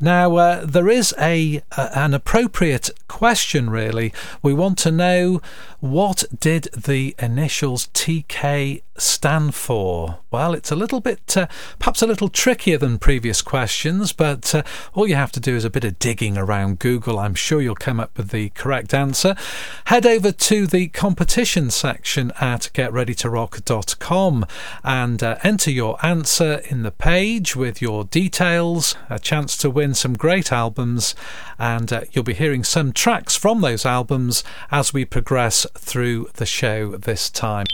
Now, 0.00 0.36
uh, 0.36 0.64
there 0.66 0.88
is 0.88 1.14
a, 1.18 1.62
an 1.76 2.12
appropriate 2.12 2.90
question, 3.06 3.70
really. 3.70 4.12
We 4.42 4.52
want 4.52 4.78
to 4.78 4.90
know 4.90 5.40
what 5.80 6.24
did 6.40 6.64
the 6.76 7.14
initials 7.18 7.88
TK 7.88 8.82
stand 8.96 9.43
for? 9.50 10.23
Well, 10.34 10.52
it's 10.52 10.72
a 10.72 10.74
little 10.74 10.98
bit, 10.98 11.36
uh, 11.36 11.46
perhaps 11.78 12.02
a 12.02 12.08
little 12.08 12.28
trickier 12.28 12.76
than 12.76 12.98
previous 12.98 13.40
questions, 13.40 14.12
but 14.12 14.52
uh, 14.52 14.64
all 14.92 15.06
you 15.06 15.14
have 15.14 15.30
to 15.30 15.38
do 15.38 15.54
is 15.54 15.64
a 15.64 15.70
bit 15.70 15.84
of 15.84 16.00
digging 16.00 16.36
around 16.36 16.80
Google. 16.80 17.20
I'm 17.20 17.36
sure 17.36 17.62
you'll 17.62 17.76
come 17.76 18.00
up 18.00 18.18
with 18.18 18.30
the 18.30 18.48
correct 18.48 18.92
answer. 18.92 19.36
Head 19.84 20.04
over 20.04 20.32
to 20.32 20.66
the 20.66 20.88
competition 20.88 21.70
section 21.70 22.32
at 22.40 22.68
getreadytorock.com 22.74 24.46
and 24.82 25.22
uh, 25.22 25.36
enter 25.44 25.70
your 25.70 26.04
answer 26.04 26.62
in 26.68 26.82
the 26.82 26.90
page 26.90 27.54
with 27.54 27.80
your 27.80 28.02
details, 28.02 28.96
a 29.08 29.20
chance 29.20 29.56
to 29.58 29.70
win 29.70 29.94
some 29.94 30.14
great 30.14 30.50
albums, 30.50 31.14
and 31.60 31.92
uh, 31.92 32.00
you'll 32.10 32.24
be 32.24 32.34
hearing 32.34 32.64
some 32.64 32.92
tracks 32.92 33.36
from 33.36 33.60
those 33.60 33.86
albums 33.86 34.42
as 34.72 34.92
we 34.92 35.04
progress 35.04 35.64
through 35.78 36.28
the 36.34 36.44
show 36.44 36.96
this 36.96 37.30
time. 37.30 37.66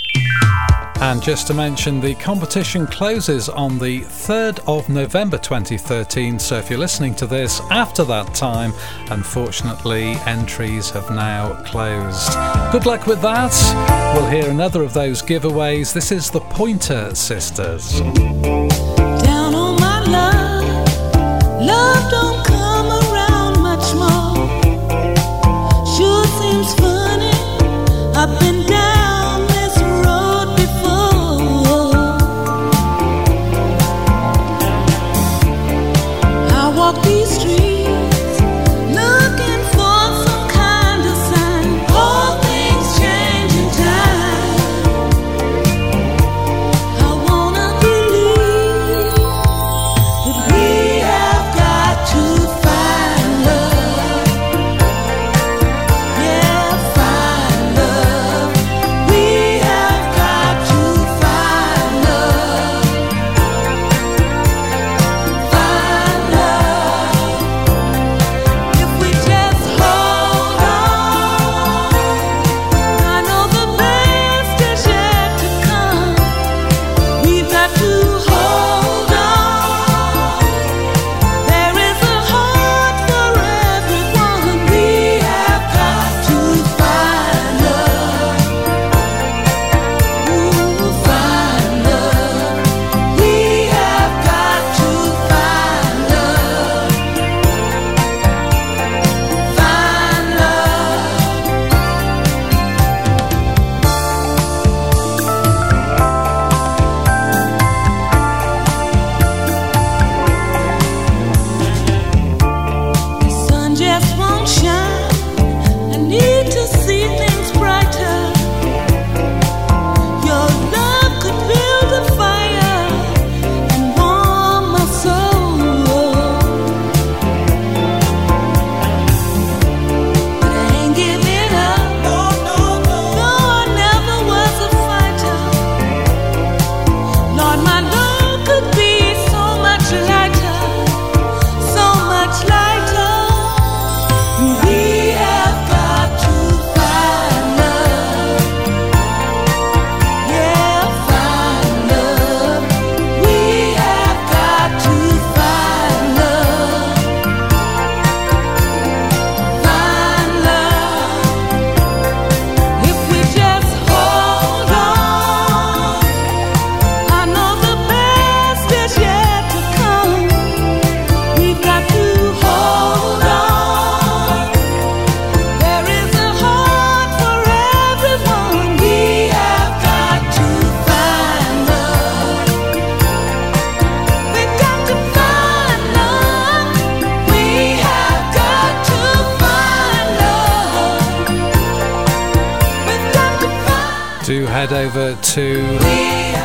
And 0.96 1.22
just 1.22 1.46
to 1.46 1.54
mention, 1.54 2.02
the 2.02 2.14
competition 2.16 2.49
closes 2.50 3.48
on 3.48 3.78
the 3.78 4.00
3rd 4.00 4.58
of 4.66 4.88
November 4.88 5.38
2013, 5.38 6.36
so 6.36 6.56
if 6.56 6.68
you're 6.68 6.80
listening 6.80 7.14
to 7.14 7.24
this 7.24 7.60
after 7.70 8.02
that 8.02 8.34
time, 8.34 8.72
unfortunately, 9.12 10.14
entries 10.26 10.90
have 10.90 11.08
now 11.10 11.54
closed. 11.62 12.32
Good 12.72 12.86
luck 12.86 13.06
with 13.06 13.22
that. 13.22 13.54
We'll 14.16 14.28
hear 14.28 14.50
another 14.50 14.82
of 14.82 14.92
those 14.92 15.22
giveaways. 15.22 15.92
This 15.92 16.10
is 16.10 16.28
the 16.28 16.40
Pointer 16.40 17.14
Sisters. 17.14 18.00
Down 18.00 19.54
on 19.54 19.80
my 19.80 20.04
love, 20.06 21.62
love 21.62 22.10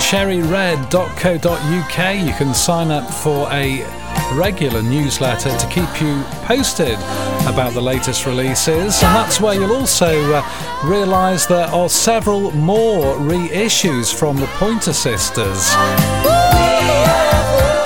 cherryred.co.uk. 0.06 1.98
You 2.15 2.34
can 2.34 2.54
sign 2.54 2.91
up 2.91 3.12
for 3.12 3.52
a 3.52 3.84
regular 4.36 4.84
newsletter 4.84 5.50
to 5.58 5.68
keep 5.68 6.00
you 6.00 6.22
posted 6.46 6.94
about 7.48 7.74
the 7.74 7.82
latest 7.82 8.28
releases, 8.28 9.02
and 9.02 9.15
that's 9.15 9.41
where 9.41 9.56
you'll 9.56 9.74
also 9.74 10.32
uh, 10.32 10.44
realise 10.86 11.48
there 11.48 11.65
are 11.68 11.89
several 11.89 12.52
more 12.52 13.15
reissues 13.15 14.13
from 14.13 14.38
the 14.38 14.46
Pointer 14.58 14.94
Sisters. 14.94 15.72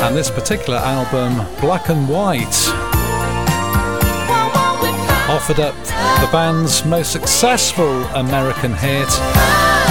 And 0.02 0.14
this 0.14 0.30
particular 0.30 0.80
album, 0.80 1.48
Black 1.62 1.88
and 1.88 2.10
White, 2.10 2.68
offered 5.30 5.62
up 5.62 5.76
the 6.20 6.28
band's 6.34 6.84
most 6.84 7.14
successful 7.14 8.04
American 8.08 8.74
hit. 8.74 9.08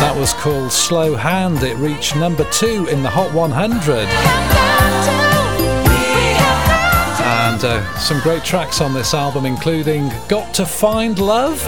That 0.00 0.14
was 0.16 0.32
called 0.34 0.70
Slow 0.70 1.16
Hand. 1.16 1.62
It 1.62 1.76
reached 1.76 2.14
number 2.14 2.44
two 2.52 2.86
in 2.86 3.02
the 3.02 3.10
Hot 3.10 3.32
100. 3.34 4.08
And 7.26 7.64
uh, 7.64 7.98
some 7.98 8.20
great 8.20 8.44
tracks 8.44 8.80
on 8.80 8.94
this 8.94 9.12
album, 9.12 9.44
including 9.44 10.10
Got 10.28 10.54
to 10.54 10.64
Find 10.66 11.18
Love. 11.18 11.66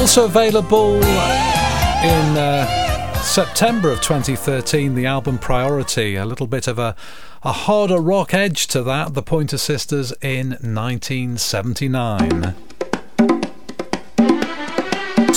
Also 0.00 0.24
available 0.24 0.96
in 0.96 2.36
uh, 2.36 3.22
September 3.22 3.90
of 3.90 4.00
2013, 4.00 4.94
the 4.94 5.06
album 5.06 5.38
Priority. 5.38 6.16
A 6.16 6.24
little 6.26 6.46
bit 6.46 6.66
of 6.66 6.78
a, 6.78 6.96
a 7.42 7.52
harder 7.52 8.00
rock 8.00 8.34
edge 8.34 8.66
to 8.68 8.82
that, 8.82 9.14
the 9.14 9.22
Pointer 9.22 9.58
Sisters 9.58 10.12
in 10.20 10.50
1979. 10.60 12.54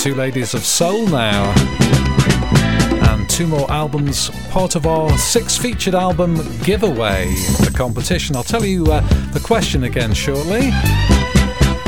Two 0.02 0.16
Ladies 0.16 0.52
of 0.54 0.64
Soul 0.64 1.06
now. 1.06 1.54
And 3.08 3.30
two 3.30 3.46
more 3.46 3.70
albums, 3.70 4.30
part 4.50 4.74
of 4.74 4.84
our 4.84 5.16
six 5.16 5.56
featured 5.56 5.94
album 5.94 6.34
giveaway, 6.64 7.32
the 7.60 7.72
competition. 7.72 8.34
I'll 8.34 8.42
tell 8.42 8.64
you 8.64 8.84
uh, 8.86 9.00
the 9.28 9.38
question 9.38 9.84
again 9.84 10.12
shortly. 10.12 10.70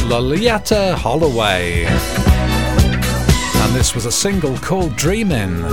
Loleatta 0.07 0.95
Holloway. 0.95 1.87
And 3.57 3.75
this 3.75 3.97
was 3.97 4.07
a 4.07 4.13
single 4.13 4.57
called 4.59 4.95
Dreamin'. 4.95 5.65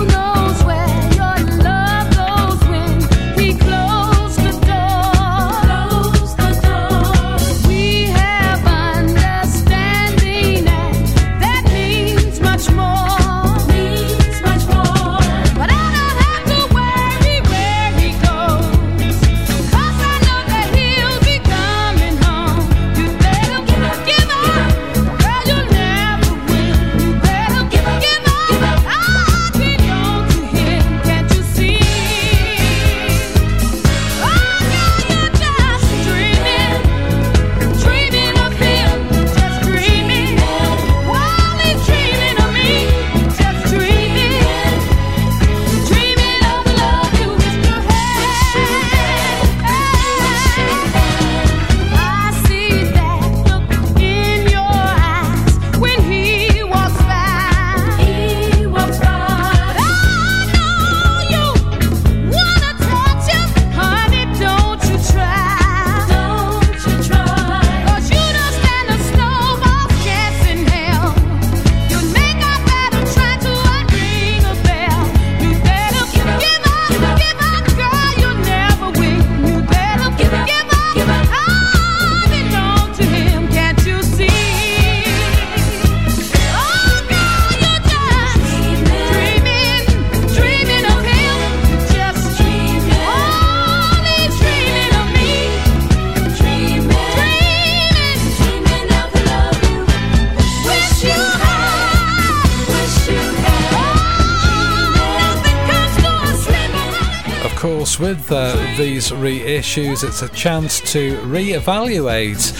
Uh, 108.32 108.56
these 108.76 109.10
reissues, 109.10 110.02
it's 110.02 110.22
a 110.22 110.28
chance 110.30 110.80
to 110.92 111.20
re-evaluate 111.20 112.52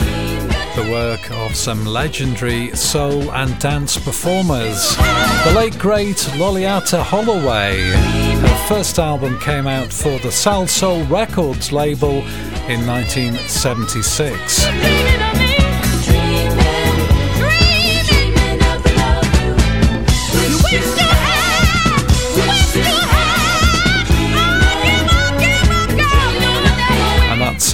the 0.76 0.88
work 0.90 1.30
of 1.32 1.56
some 1.56 1.84
legendary 1.84 2.74
soul 2.76 3.32
and 3.32 3.58
dance 3.58 3.98
performers. 3.98 4.96
The 4.96 5.52
late 5.56 5.78
great 5.78 6.16
Loleatta 6.36 7.02
Holloway. 7.02 7.80
Her 7.80 8.66
first 8.68 8.98
album 8.98 9.38
came 9.40 9.66
out 9.66 9.92
for 9.92 10.18
the 10.18 10.28
Salsoul 10.28 11.08
Records 11.10 11.72
label 11.72 12.22
in 12.68 12.86
1976. 12.86 15.31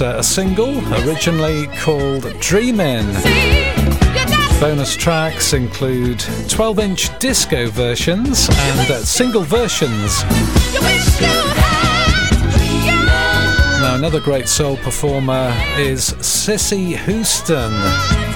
Uh, 0.01 0.15
a 0.17 0.23
single 0.23 0.77
originally 1.03 1.67
called 1.79 2.23
Dreamin'. 2.39 3.05
Bonus 4.61 4.95
tracks 4.95 5.51
include 5.51 6.23
12 6.47 6.79
inch 6.79 7.19
disco 7.19 7.67
versions 7.67 8.47
and 8.49 8.91
uh, 8.91 8.99
single 8.99 9.43
versions. 9.43 10.23
Now, 13.81 13.95
another 13.95 14.21
great 14.21 14.47
soul 14.47 14.77
performer 14.77 15.53
is 15.77 16.15
Cissy 16.21 16.95
Houston. 16.95 18.28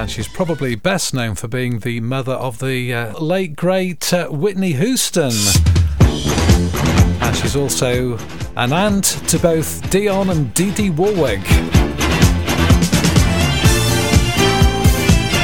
And 0.00 0.10
she's 0.10 0.28
probably 0.28 0.76
best 0.76 1.12
known 1.12 1.34
for 1.34 1.46
being 1.46 1.80
the 1.80 2.00
mother 2.00 2.32
of 2.32 2.58
the 2.58 2.94
uh, 2.94 3.18
late 3.18 3.54
great 3.54 4.14
uh, 4.14 4.28
Whitney 4.28 4.72
Houston. 4.72 5.30
And 7.20 7.36
she's 7.36 7.54
also 7.54 8.16
an 8.56 8.72
aunt 8.72 9.04
to 9.28 9.38
both 9.38 9.82
Dionne 9.90 10.30
and 10.30 10.54
Dee 10.54 10.70
Dee 10.70 10.88
Warwick. 10.88 11.46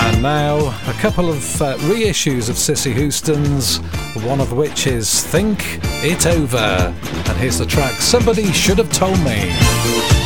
And 0.07 0.23
now 0.23 0.57
a 0.89 0.95
couple 1.01 1.29
of 1.29 1.61
uh, 1.61 1.77
reissues 1.81 2.49
of 2.49 2.57
Cissy 2.57 2.95
Houston's, 2.95 3.77
one 4.25 4.41
of 4.41 4.55
which 4.55 4.87
is 4.87 5.23
Think 5.23 5.81
It 6.03 6.25
Over. 6.25 6.57
And 6.57 7.37
here's 7.37 7.59
the 7.59 7.67
track 7.67 8.01
Somebody 8.01 8.51
Should 8.53 8.79
Have 8.79 8.91
Told 8.91 9.23
Me. 9.23 10.26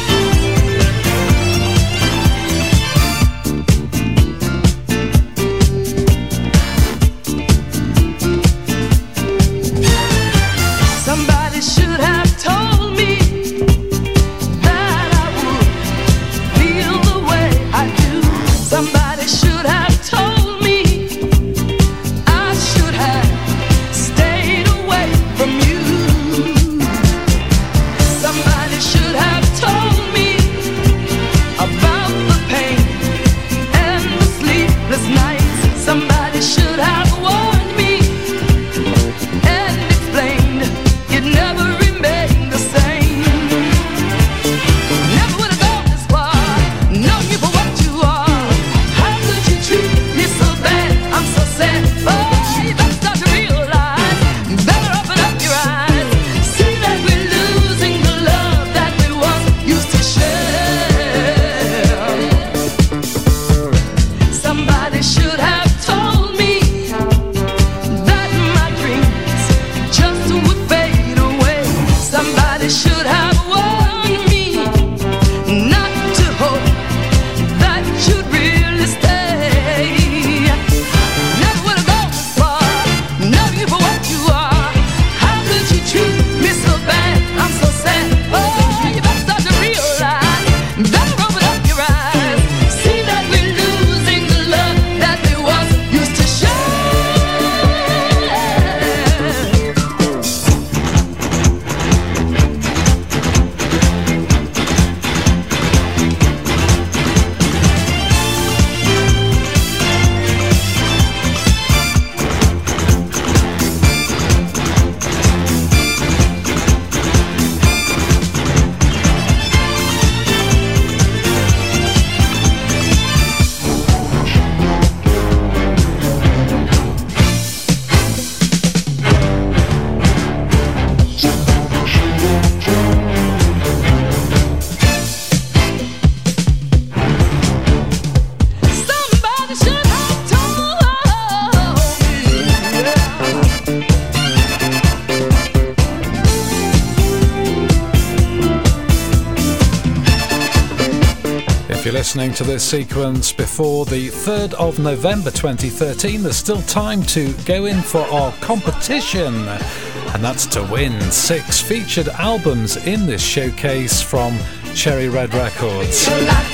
Listening 152.10 152.34
to 152.34 152.42
this 152.42 152.68
sequence 152.68 153.32
before 153.32 153.84
the 153.84 154.08
3rd 154.08 154.52
of 154.54 154.80
November 154.80 155.30
2013, 155.30 156.24
there's 156.24 156.34
still 156.34 156.60
time 156.62 157.04
to 157.04 157.32
go 157.44 157.66
in 157.66 157.80
for 157.80 158.00
our 158.00 158.32
competition, 158.40 159.32
and 159.32 160.24
that's 160.24 160.44
to 160.44 160.60
win 160.72 161.00
six 161.12 161.60
featured 161.60 162.08
albums 162.08 162.76
in 162.78 163.06
this 163.06 163.22
showcase 163.22 164.02
from 164.02 164.36
Cherry 164.74 165.08
Red 165.08 165.32
Records, 165.34 166.08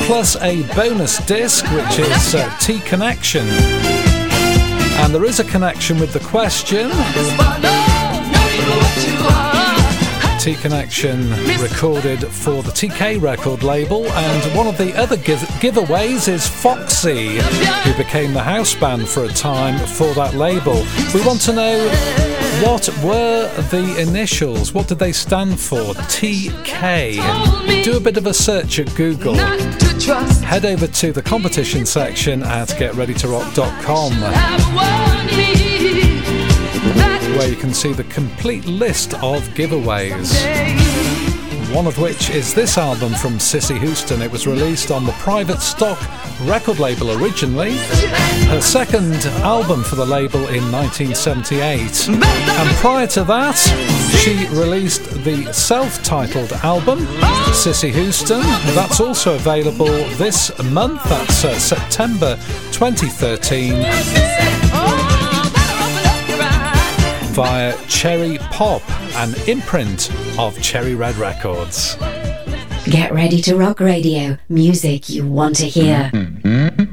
plus 0.05 0.37
a 0.43 0.63
bonus 0.75 1.25
disc, 1.25 1.65
which 1.73 2.01
is 2.01 2.35
uh, 2.35 2.55
T 2.61 2.79
Connection. 2.81 3.47
And 4.99 5.15
there 5.15 5.25
is 5.25 5.41
a 5.41 5.45
connection 5.45 5.99
with 5.99 6.13
the 6.13 6.21
question. 6.21 6.91
T 10.47 10.55
Connection 10.55 11.29
recorded 11.61 12.21
for 12.21 12.63
the 12.63 12.71
TK 12.71 13.21
record 13.21 13.65
label, 13.65 14.07
and 14.07 14.57
one 14.57 14.69
of 14.69 14.79
the 14.79 14.97
other 14.97 15.17
give- 15.17 15.41
giveaways 15.59 16.29
is 16.29 16.47
Foxy, 16.47 17.41
who 17.41 17.95
became 17.97 18.33
the 18.33 18.45
house 18.45 18.73
band 18.77 19.09
for 19.09 19.25
a 19.25 19.29
time 19.29 19.77
for 19.89 20.15
that 20.15 20.35
label. 20.35 20.87
We 21.13 21.27
want 21.27 21.41
to 21.47 21.53
know 21.53 21.89
what 22.63 22.89
were 23.03 23.51
the 23.73 23.97
initials? 24.01 24.73
What 24.73 24.87
did 24.87 25.01
they 25.01 25.11
stand 25.11 25.59
for? 25.59 25.95
TK. 26.07 27.17
Do 27.83 27.97
a 27.97 28.01
bit 28.01 28.17
of 28.17 28.29
a 28.29 28.33
search 28.33 28.79
at 28.79 28.95
Google. 28.95 29.35
Head 29.35 30.65
over 30.65 30.87
to 30.87 31.13
the 31.13 31.23
competition 31.23 31.85
section 31.85 32.45
at 32.45 32.69
getreadytorock.com 32.69 34.13
where 37.37 37.49
you 37.49 37.57
can 37.57 37.75
see 37.75 37.93
the 37.93 38.05
complete 38.05 38.65
list 38.65 39.13
of 39.15 39.47
giveaways. 39.51 40.33
One 41.75 41.87
of 41.87 41.99
which 41.99 42.31
is 42.31 42.55
this 42.55 42.79
album 42.79 43.13
from 43.13 43.39
Cissy 43.39 43.79
Houston. 43.79 44.23
It 44.23 44.31
was 44.31 44.47
released 44.47 44.91
on 44.91 45.05
the 45.05 45.13
Private 45.13 45.61
Stock 45.61 45.99
record 46.43 46.79
label 46.79 47.11
originally. 47.23 47.77
Her 48.49 48.63
second 48.63 49.27
album 49.43 49.83
for 49.83 49.97
the 49.97 50.07
label 50.07 50.41
in 50.49 50.73
1978. 50.73 52.09
And 52.09 52.77
prior 52.77 53.07
to 53.09 53.25
that, 53.25 53.57
she 54.23 54.47
released 54.57 55.03
the 55.25 55.53
self 55.53 56.03
titled 56.03 56.53
album, 56.53 57.07
Cissy 57.53 57.91
Houston. 57.91 58.41
That's 58.75 59.01
also 59.01 59.35
available 59.35 59.93
this 60.17 60.51
month, 60.71 61.03
that's 61.05 61.45
uh, 61.45 61.59
September 61.59 62.37
2013 62.73 64.36
via 67.37 67.77
Cherry 67.87 68.39
Pop, 68.51 68.81
an 69.17 69.35
imprint 69.47 70.11
of 70.39 70.59
Cherry 70.63 70.95
Red 70.95 71.17
Records. 71.17 71.97
Get 72.87 73.13
ready 73.13 73.43
to 73.43 73.57
rock 73.57 73.79
radio. 73.79 74.39
Music 74.49 75.11
you 75.11 75.27
want 75.27 75.57
to 75.57 75.67
hear. 75.67 76.11
What's 76.15 76.86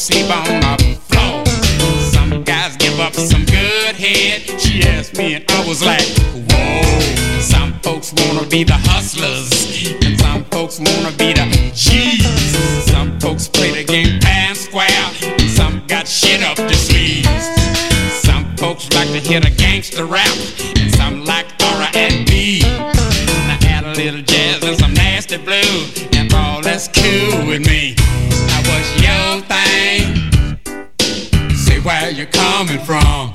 sleep 0.00 0.30
on 0.34 0.44
the 0.78 0.98
floor. 1.10 1.44
Some 2.10 2.42
guys 2.42 2.74
give 2.78 2.98
up 2.98 3.12
some 3.12 3.44
good 3.44 3.94
head. 3.94 4.40
She 4.58 4.82
asked 4.82 5.18
me 5.18 5.34
and 5.34 5.44
I 5.50 5.68
was 5.68 5.84
like, 5.84 6.08
whoa. 6.48 7.40
Some 7.40 7.74
folks 7.80 8.14
wanna 8.14 8.46
be 8.46 8.64
the 8.64 8.78
hustlers. 8.88 9.50
And 10.02 10.18
some 10.18 10.44
folks 10.44 10.78
wanna 10.78 11.12
be 11.18 11.34
the 11.34 11.44
G's. 11.74 12.24
Some 12.90 13.20
folks 13.20 13.46
play 13.46 13.72
the 13.72 13.84
game 13.84 14.20
pan 14.20 14.54
square. 14.54 14.88
And 15.22 15.50
some 15.50 15.82
got 15.86 16.08
shit 16.08 16.42
up 16.42 16.56
their 16.56 16.72
sleeves. 16.72 17.44
Some 18.24 18.56
folks 18.56 18.88
like 18.94 19.08
to 19.08 19.20
hear 19.20 19.40
the 19.40 19.50
gangster 19.50 20.06
rap. 20.06 20.69
Coming 32.66 32.78
from. 32.84 33.29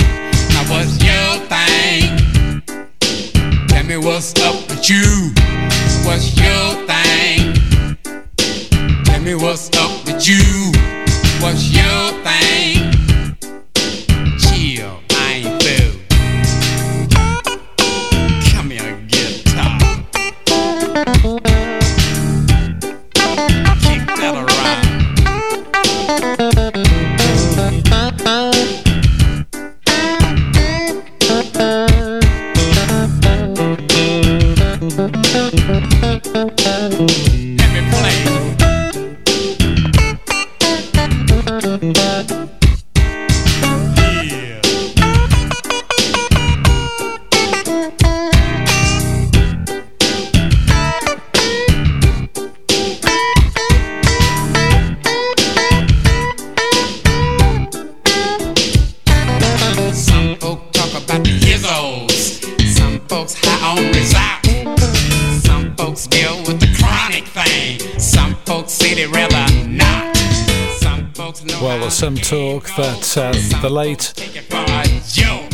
Late 73.76 74.14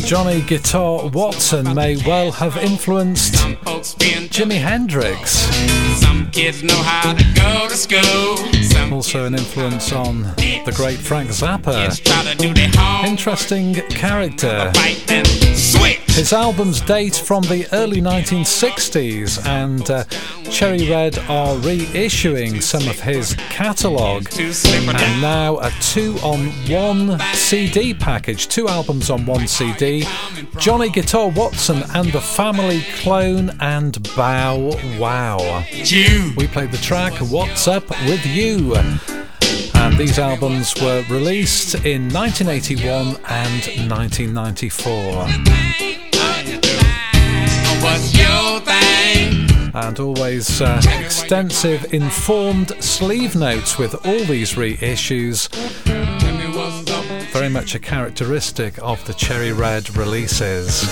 Johnny 0.06 0.42
Guitar 0.42 1.10
Watson 1.10 1.74
may 1.74 1.98
well 2.06 2.32
have 2.32 2.56
influenced 2.58 3.34
Jimi 3.34 4.62
Hendrix. 4.62 5.32
Some 6.00 6.30
kids 6.30 6.62
know 6.62 6.76
how 6.76 7.14
to 7.14 7.24
go 7.34 7.68
to 7.68 7.76
school. 7.76 8.94
Also, 8.94 9.26
an 9.26 9.34
influence 9.34 9.92
on 9.92 10.22
the 10.22 10.74
great 10.76 11.00
Frank 11.00 11.30
Zappa. 11.30 12.00
try 12.04 12.24
to 12.32 12.38
do 12.38 12.54
their 12.54 12.70
homework. 12.76 13.10
Interesting 13.10 13.74
character. 13.90 14.72
His 16.14 16.34
albums 16.34 16.82
date 16.82 17.16
from 17.16 17.42
the 17.44 17.66
early 17.74 18.02
1960s, 18.02 19.44
and 19.48 19.90
uh, 19.90 20.04
Cherry 20.52 20.88
Red 20.90 21.18
are 21.30 21.56
reissuing 21.56 22.62
some 22.62 22.88
of 22.88 23.00
his 23.00 23.34
catalogue. 23.50 24.28
And 24.36 25.22
now 25.22 25.58
a 25.60 25.72
two 25.82 26.18
on 26.22 26.48
one 26.70 27.18
CD 27.34 27.94
package, 27.94 28.50
two 28.50 28.68
albums 28.68 29.10
on 29.10 29.26
one 29.26 29.48
CD. 29.48 30.04
Johnny 30.60 30.90
Guitar 30.90 31.30
Watson 31.30 31.82
and 31.96 32.12
the 32.12 32.22
Family 32.22 32.82
Clone 32.98 33.52
and 33.60 33.98
Bow 34.16 34.74
Wow. 35.00 35.64
We 36.38 36.48
played 36.48 36.72
the 36.72 36.80
track 36.84 37.14
What's 37.32 37.68
Up 37.68 37.90
With 38.06 38.24
You. 38.28 38.76
And 39.76 39.98
these 39.98 40.20
albums 40.20 40.76
were 40.80 41.04
released 41.10 41.74
in 41.86 42.10
1981 42.10 43.16
and 43.28 43.90
1994. 43.90 46.01
What's 47.82 48.18
your 48.18 48.60
thing? 48.62 49.48
and 49.74 50.00
always 50.00 50.62
uh, 50.62 50.82
extensive 51.00 51.94
informed 51.94 52.72
sleeve 52.84 53.36
notes 53.36 53.78
with 53.78 53.94
all 54.06 54.20
these 54.26 54.54
reissues. 54.54 55.50
Very 57.32 57.50
much 57.50 57.74
a 57.74 57.80
characteristic 57.80 58.78
of 58.80 59.04
the 59.06 59.14
Cherry 59.14 59.54
Red 59.54 59.96
releases. 59.96 60.84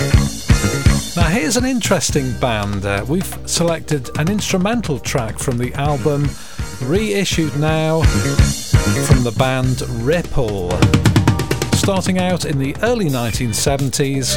Now, 1.16 1.28
here's 1.28 1.56
an 1.56 1.64
interesting 1.64 2.32
band. 2.40 2.86
Uh, 2.86 3.04
we've 3.06 3.38
selected 3.46 4.08
an 4.18 4.30
instrumental 4.30 4.98
track 4.98 5.38
from 5.38 5.58
the 5.58 5.74
album, 5.74 6.28
reissued 6.82 7.56
now 7.58 8.02
from 8.02 9.22
the 9.24 9.34
band 9.38 9.82
Ripple. 10.02 10.70
Starting 11.76 12.18
out 12.18 12.44
in 12.44 12.58
the 12.58 12.74
early 12.82 13.06
1970s, 13.06 14.36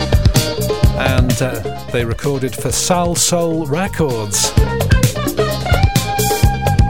and 0.95 1.41
uh, 1.41 1.59
they 1.91 2.05
recorded 2.05 2.55
for 2.55 2.69
Salsoul 2.69 3.69
Records. 3.69 4.53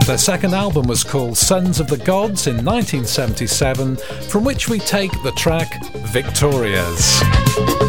Their 0.06 0.18
second 0.18 0.54
album 0.54 0.86
was 0.86 1.02
called 1.02 1.38
Sons 1.38 1.80
of 1.80 1.86
the 1.86 1.96
Gods 1.96 2.46
in 2.46 2.56
1977, 2.64 3.96
from 4.28 4.44
which 4.44 4.68
we 4.68 4.78
take 4.78 5.12
the 5.22 5.32
track 5.32 5.82
Victorias. 6.12 7.83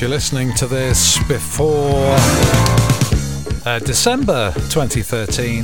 If 0.00 0.04
you're 0.04 0.16
listening 0.16 0.54
to 0.54 0.66
this 0.66 1.22
before 1.24 2.16
uh, 3.66 3.80
December 3.80 4.50
2013, 4.70 5.62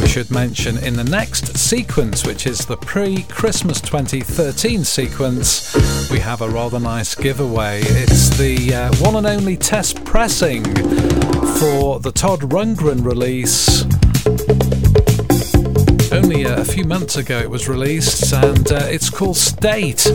we 0.00 0.08
should 0.08 0.30
mention 0.30 0.78
in 0.78 0.94
the 0.94 1.04
next 1.04 1.54
sequence, 1.58 2.26
which 2.26 2.46
is 2.46 2.64
the 2.64 2.78
pre 2.78 3.24
Christmas 3.24 3.82
2013 3.82 4.84
sequence, 4.84 6.10
we 6.10 6.18
have 6.18 6.40
a 6.40 6.48
rather 6.48 6.80
nice 6.80 7.14
giveaway. 7.14 7.82
It's 7.82 8.30
the 8.38 8.74
uh, 8.74 8.96
one 9.00 9.16
and 9.16 9.26
only 9.26 9.58
test 9.58 10.02
pressing 10.02 10.64
for 11.58 12.00
the 12.00 12.10
Todd 12.10 12.40
Rundgren 12.40 13.04
release. 13.04 13.82
Only 16.10 16.44
a 16.44 16.64
few 16.64 16.84
months 16.84 17.16
ago 17.16 17.38
it 17.38 17.50
was 17.50 17.68
released, 17.68 18.32
and 18.32 18.72
uh, 18.72 18.86
it's 18.88 19.10
called 19.10 19.36
State. 19.36 20.06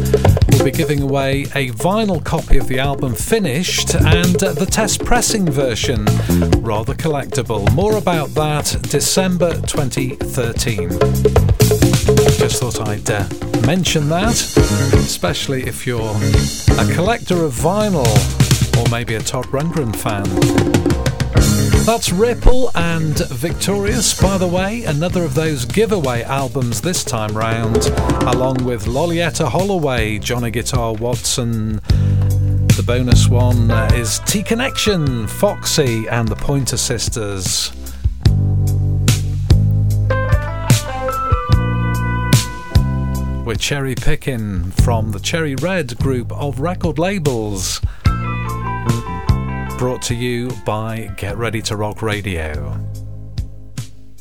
Be 0.64 0.72
giving 0.72 1.01
away 1.01 1.41
a 1.55 1.72
vinyl 1.72 2.24
copy 2.24 2.57
of 2.57 2.70
the 2.70 2.80
album 2.80 3.16
finished 3.16 3.95
and 3.95 4.41
uh, 4.41 4.53
the 4.53 4.66
test 4.66 5.03
pressing 5.03 5.45
version, 5.45 6.05
rather 6.61 6.93
collectible. 6.93 7.70
More 7.74 7.97
about 7.97 8.30
that 8.30 8.78
December 8.84 9.55
2013. 9.61 10.89
Just 12.38 12.61
thought 12.61 12.88
I'd 12.88 13.09
uh, 13.09 13.28
mention 13.66 14.07
that, 14.07 14.36
especially 14.93 15.64
if 15.64 15.86
you're 15.86 16.16
a 16.80 16.93
collector 16.93 17.43
of 17.43 17.53
vinyl 17.53 18.07
or 18.80 18.89
maybe 18.89 19.16
a 19.16 19.22
Todd 19.22 19.45
Rundgren 19.47 19.93
fan. 19.93 20.93
That's 21.86 22.14
Ripple 22.14 22.72
and 22.76 23.20
Victorious, 23.28 24.20
by 24.20 24.38
the 24.38 24.48
way, 24.48 24.84
another 24.86 25.26
of 25.26 25.36
those 25.36 25.66
giveaway 25.66 26.24
albums 26.24 26.80
this 26.80 27.04
time 27.04 27.38
round, 27.38 27.88
along 28.26 28.64
with 28.64 28.86
Loleatta 28.86 29.50
Holloway, 29.50 30.18
Johnny 30.20 30.50
Guitar 30.50 30.94
Watson. 30.94 31.82
The 32.78 32.84
bonus 32.88 33.28
one 33.28 33.70
is 33.94 34.20
T 34.20 34.44
Connection, 34.44 35.28
Foxy, 35.28 36.08
and 36.08 36.30
the 36.30 36.38
Pointer 36.38 36.78
Sisters. 36.78 37.74
We're 43.46 43.56
cherry 43.56 43.96
picking 43.96 44.72
from 44.72 45.12
the 45.12 45.20
Cherry 45.20 45.56
Red 45.56 45.98
group 45.98 46.32
of 46.32 46.62
record 46.62 46.98
labels 46.98 47.82
brought 49.84 50.02
to 50.02 50.16
you 50.16 50.50
by 50.64 51.12
Get 51.18 51.36
Ready 51.36 51.62
to 51.64 51.76
Rock 51.76 52.02
Radio. 52.02 52.74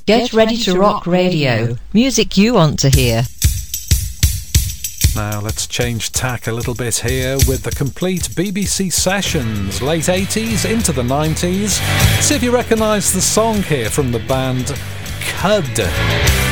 Get 0.07 0.33
Ready 0.33 0.57
to 0.57 0.77
Rock 0.77 1.07
Radio. 1.07 1.77
Music 1.93 2.37
you 2.37 2.55
want 2.55 2.81
to 2.81 2.89
hear. 2.89 3.23
Now 5.15 5.39
let's 5.39 5.69
change 5.69 6.11
tack 6.11 6.49
a 6.49 6.53
little 6.53 6.75
bit 6.75 6.97
here 6.97 7.37
with 7.47 7.63
the 7.63 7.71
complete 7.71 8.23
BBC 8.23 8.93
sessions, 8.93 9.81
late 9.81 10.07
80s 10.07 10.69
into 10.69 10.91
the 10.91 11.03
90s. 11.03 11.79
See 12.21 12.35
if 12.35 12.43
you 12.43 12.53
recognise 12.53 13.13
the 13.13 13.21
song 13.21 13.63
here 13.63 13.89
from 13.89 14.11
the 14.11 14.19
band 14.19 14.75
Cud. 15.21 16.52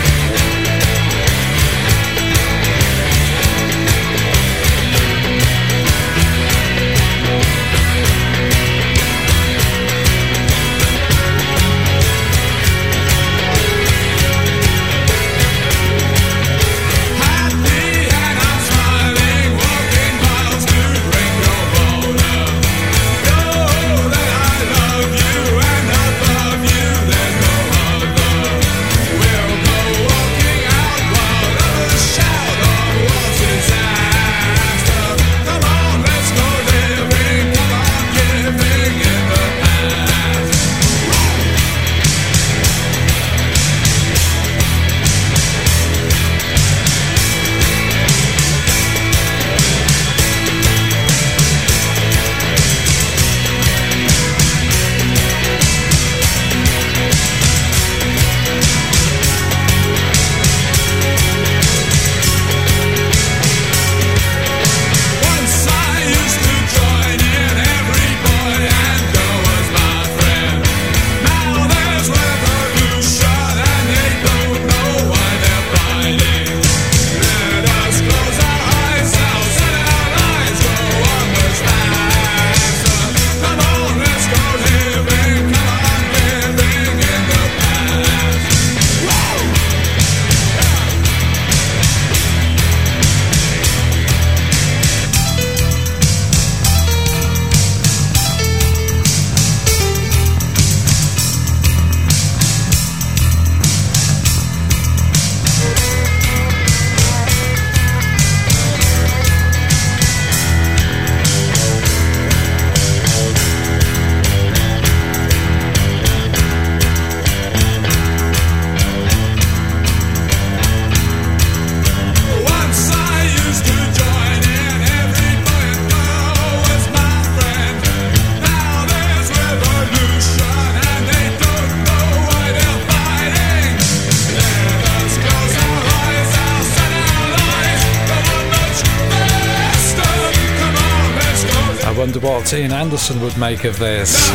Ian 142.53 142.73
Anderson 142.73 143.21
would 143.21 143.37
make 143.37 143.65
of 143.65 143.79
this. 143.79 144.29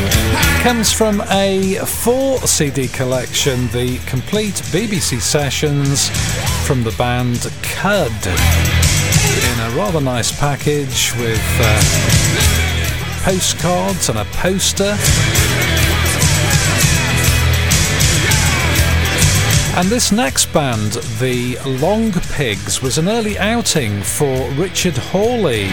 Comes 0.61 0.91
from 0.91 1.21
a 1.31 1.75
four 1.85 2.37
CD 2.39 2.87
collection, 2.87 3.67
the 3.69 3.97
complete 4.05 4.53
BBC 4.71 5.19
sessions 5.19 6.09
from 6.65 6.83
the 6.83 6.91
band 6.97 7.51
Cud. 7.61 8.11
In 8.11 9.59
a 9.59 9.75
rather 9.75 9.99
nice 9.99 10.37
package 10.39 11.13
with 11.17 11.43
uh, 11.59 11.81
postcards 13.23 14.07
and 14.07 14.19
a 14.19 14.25
poster. 14.25 14.95
And 19.77 19.89
this 19.89 20.13
next 20.13 20.53
band, 20.53 20.93
the 21.19 21.57
Long 21.81 22.13
Pigs, 22.31 22.81
was 22.81 22.97
an 22.97 23.09
early 23.09 23.37
outing 23.37 24.01
for 24.01 24.49
Richard 24.51 24.97
Hawley 24.97 25.69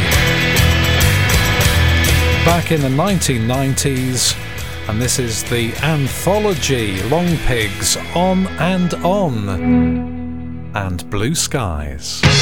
back 2.44 2.72
in 2.72 2.80
the 2.80 2.88
1990s, 2.88 4.36
and 4.88 5.00
this 5.00 5.18
is 5.18 5.44
the 5.44 5.72
anthology 5.82 6.98
Longpigs 7.02 7.96
On 8.16 8.46
and 8.58 8.94
On 9.04 9.48
and 10.74 11.08
Blue 11.08 11.34
Skies. 11.34 12.41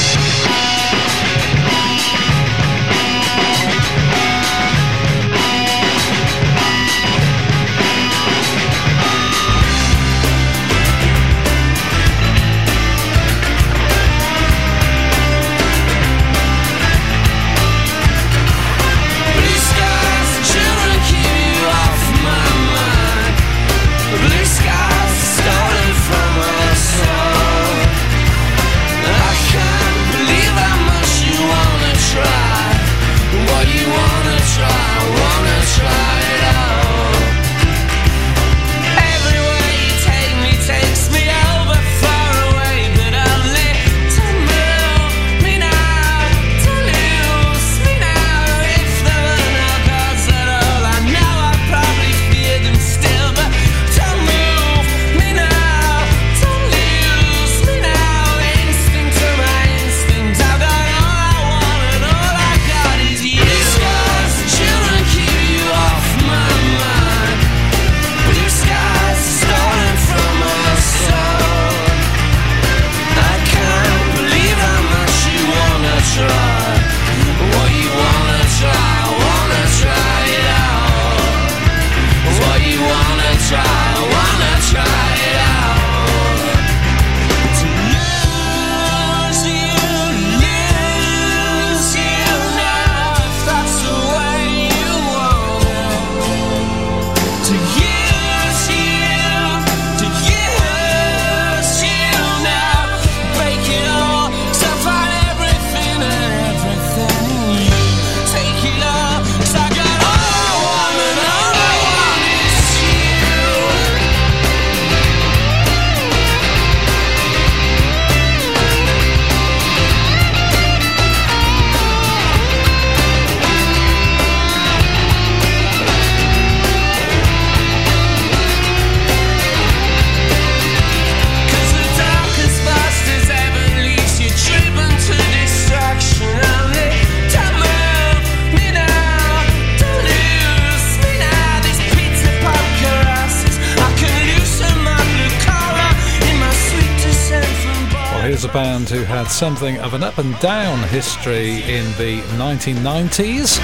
Something 149.31 149.79
of 149.79 149.95
an 149.95 150.03
up 150.03 150.19
and 150.19 150.39
down 150.41 150.79
history 150.89 151.63
in 151.63 151.85
the 151.97 152.21
1990s. 152.37 153.57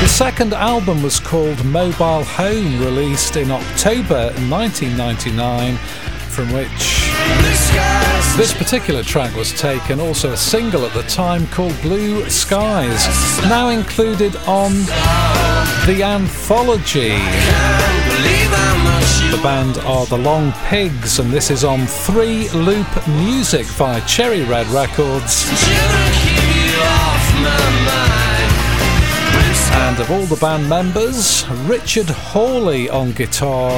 The 0.00 0.08
second 0.08 0.52
album 0.52 1.02
was 1.02 1.18
called 1.18 1.64
Mobile 1.64 2.24
Home, 2.24 2.80
released 2.80 3.36
in 3.36 3.50
October 3.50 4.32
1999, 4.48 5.76
from 6.28 6.52
which 6.52 7.10
this 8.36 8.52
particular 8.52 9.02
track 9.02 9.34
was 9.36 9.52
taken, 9.52 10.00
also 10.00 10.32
a 10.32 10.36
single 10.36 10.84
at 10.84 10.92
the 10.92 11.02
time 11.04 11.46
called 11.48 11.80
Blue 11.80 12.28
Skies, 12.28 13.06
now 13.48 13.68
included 13.68 14.36
on 14.46 14.72
the 15.86 16.02
anthology. 16.02 17.93
The 19.34 19.42
band 19.42 19.78
are 19.78 20.06
the 20.06 20.16
Long 20.16 20.52
Pigs, 20.68 21.18
and 21.18 21.32
this 21.32 21.50
is 21.50 21.64
on 21.64 21.88
Three 21.88 22.48
Loop 22.50 22.86
Music 23.08 23.66
via 23.66 24.00
Cherry 24.06 24.44
Red 24.44 24.64
Records. 24.68 25.44
And 29.72 29.98
of 29.98 30.08
all 30.12 30.24
the 30.26 30.38
band 30.40 30.68
members, 30.68 31.44
Richard 31.66 32.08
Hawley 32.08 32.88
on 32.88 33.10
guitar 33.10 33.72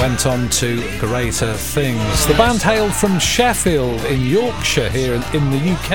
went 0.00 0.24
on 0.24 0.48
to 0.48 0.80
greater 0.98 1.52
things. 1.52 2.26
The 2.26 2.34
band 2.34 2.62
hailed 2.62 2.94
from 2.94 3.18
Sheffield 3.18 4.02
in 4.06 4.22
Yorkshire 4.22 4.88
here 4.88 5.12
in, 5.12 5.50
the 5.50 5.72
UK. 5.74 5.92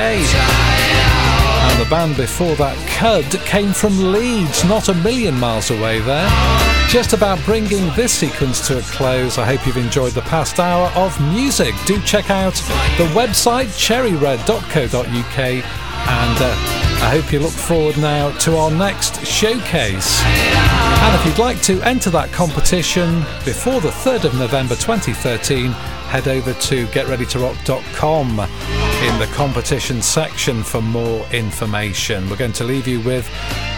And 1.65 1.84
the 1.84 1.89
band 1.89 2.15
before 2.15 2.55
that, 2.57 2.78
Cud, 2.89 3.25
came 3.43 3.73
from 3.73 4.11
Leeds, 4.11 4.63
not 4.65 4.88
a 4.88 4.93
million 4.93 5.34
miles 5.39 5.71
away 5.71 5.99
there. 5.99 6.76
Just 6.90 7.12
about 7.12 7.44
bringing 7.44 7.94
this 7.96 8.14
sequence 8.14 8.66
to 8.68 8.78
a 8.78 8.82
close. 8.82 9.38
I 9.38 9.46
hope 9.46 9.68
you've 9.68 9.76
enjoyed 9.76 10.14
the 10.14 10.22
past 10.22 10.58
hour 10.58 10.88
of 10.96 11.20
music. 11.34 11.76
Do 11.86 12.02
check 12.04 12.30
out 12.30 12.54
the 12.98 13.12
website 13.14 13.78
cherryred.co.uk 13.78 15.40
and 15.40 16.42
uh, 16.42 16.78
I 17.04 17.10
hope 17.10 17.34
you 17.34 17.40
look 17.40 17.52
forward 17.52 17.98
now 17.98 18.32
to 18.40 18.56
our 18.56 18.72
next 18.72 19.26
showcase. 19.26 20.22
And 20.24 21.16
if 21.20 21.26
you'd 21.26 21.40
like 21.40 21.62
to 21.64 21.82
enter 21.82 22.10
that 22.12 22.32
competition 22.32 23.20
before 23.44 23.82
the 23.82 23.90
3rd 23.90 24.24
of 24.24 24.36
November 24.36 24.76
2013, 24.76 25.76
head 26.08 26.28
over 26.28 26.53
to 26.53 26.86
getreadytorock.com 26.88 28.30
in 28.30 29.20
the 29.20 29.30
competition 29.34 30.01
section 30.01 30.64
for 30.64 30.82
more 30.82 31.26
information. 31.32 32.30
We're 32.30 32.38
going 32.38 32.53
to 32.53 32.64
leave 32.64 32.88
you 32.88 33.01
with 33.01 33.30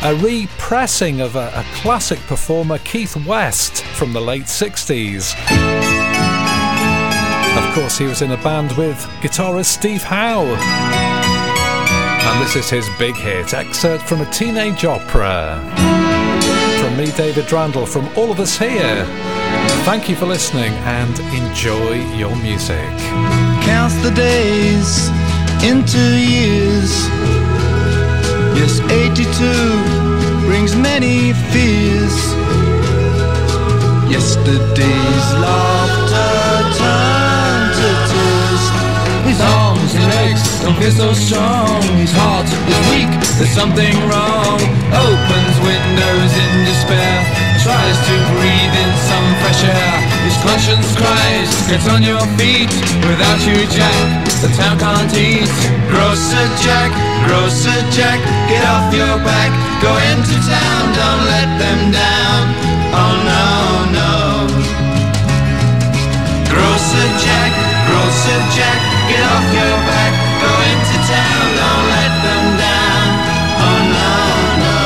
a 0.04 0.16
repressing 0.16 1.22
of 1.22 1.36
a, 1.36 1.52
a 1.56 1.66
classic 1.76 2.20
performer, 2.28 2.78
Keith 2.80 3.16
West, 3.26 3.84
from 3.84 4.14
the 4.14 4.22
late 4.22 4.44
60s. 4.44 5.36
Of 7.58 7.74
course, 7.74 7.98
he 7.98 8.06
was 8.06 8.22
in 8.22 8.32
a 8.32 8.38
band 8.38 8.72
with 8.74 8.98
guitarist 9.22 9.66
Steve 9.66 10.04
Howe. 10.04 10.46
And 12.30 12.42
this 12.42 12.56
is 12.56 12.70
his 12.70 12.88
big 13.00 13.16
hit, 13.16 13.54
excerpt 13.54 14.04
from 14.04 14.22
a 14.22 14.32
teenage 14.32 14.86
opera. 14.86 16.09
Me, 17.00 17.12
David 17.12 17.50
Randall, 17.50 17.86
from 17.86 18.10
all 18.18 18.30
of 18.30 18.42
us 18.42 18.58
here. 18.58 19.06
Thank 19.86 20.10
you 20.10 20.18
for 20.18 20.26
listening 20.26 20.74
and 20.84 21.18
enjoy 21.34 21.94
your 22.18 22.36
music. 22.36 22.90
Counts 23.64 23.96
the 24.04 24.12
days 24.12 25.08
into 25.64 25.98
years. 25.98 26.92
Yes, 28.60 28.82
82 28.92 29.24
brings 30.46 30.76
many 30.76 31.32
fears. 31.54 32.18
Yesterday's 34.12 35.28
laughter 35.40 36.34
turned 36.80 37.72
to 37.80 37.90
tears. 38.12 38.64
His 39.26 39.40
arms 39.90 39.96
and 39.96 40.06
legs 40.14 40.44
don't 40.62 40.78
feel 40.78 40.92
so 40.92 41.14
strong. 41.14 41.82
His 41.98 42.12
heart 42.14 42.46
is 42.46 42.80
weak, 42.94 43.10
there's 43.38 43.50
something 43.50 43.94
wrong. 44.10 44.60
Opens 44.94 45.58
windows 45.66 46.32
in 46.38 46.52
despair, 46.66 47.18
tries 47.64 47.98
to 48.06 48.16
breathe 48.38 48.76
in 48.76 48.92
some 49.10 49.28
fresh 49.42 49.64
air. 49.66 49.96
His 50.26 50.38
conscience 50.46 50.90
cries, 50.96 51.50
get 51.70 51.82
on 51.90 52.04
your 52.04 52.22
feet. 52.38 52.70
Without 53.08 53.40
you, 53.46 53.66
Jack, 53.70 54.26
the 54.42 54.50
town 54.58 54.78
can't 54.78 55.14
eat. 55.18 55.50
Grocer 55.90 56.48
Jack, 56.62 56.92
Grocer 57.26 57.82
Jack, 57.90 58.20
get 58.50 58.64
off 58.66 58.94
your 58.94 59.18
back. 59.26 59.52
Go 59.82 59.92
into 60.12 60.36
town, 60.46 60.84
don't 60.94 61.24
let 61.26 61.50
them 61.58 61.82
down. 61.92 62.44
Oh 62.94 63.14
no, 63.26 63.46
no. 63.98 64.14
Grocer 66.50 67.10
Jack, 67.24 67.52
Grocer 67.88 68.42
Jack, 68.58 68.99
get 69.10 69.24
off 69.34 69.48
your 69.60 69.78
back. 69.90 70.14
Go 70.44 70.52
into 70.72 70.98
town, 71.10 71.44
don't 71.60 71.86
let 71.96 72.14
them 72.26 72.46
down. 72.66 73.08
Oh 73.66 73.80
no, 73.98 74.12
no. 74.66 74.80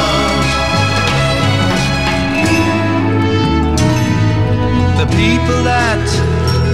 The 5.02 5.08
people 5.22 5.60
that 5.72 6.06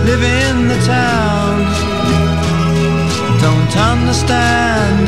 live 0.07 0.23
in 0.23 0.55
the 0.73 0.79
town 0.85 1.55
don't 3.45 3.73
understand. 3.91 5.07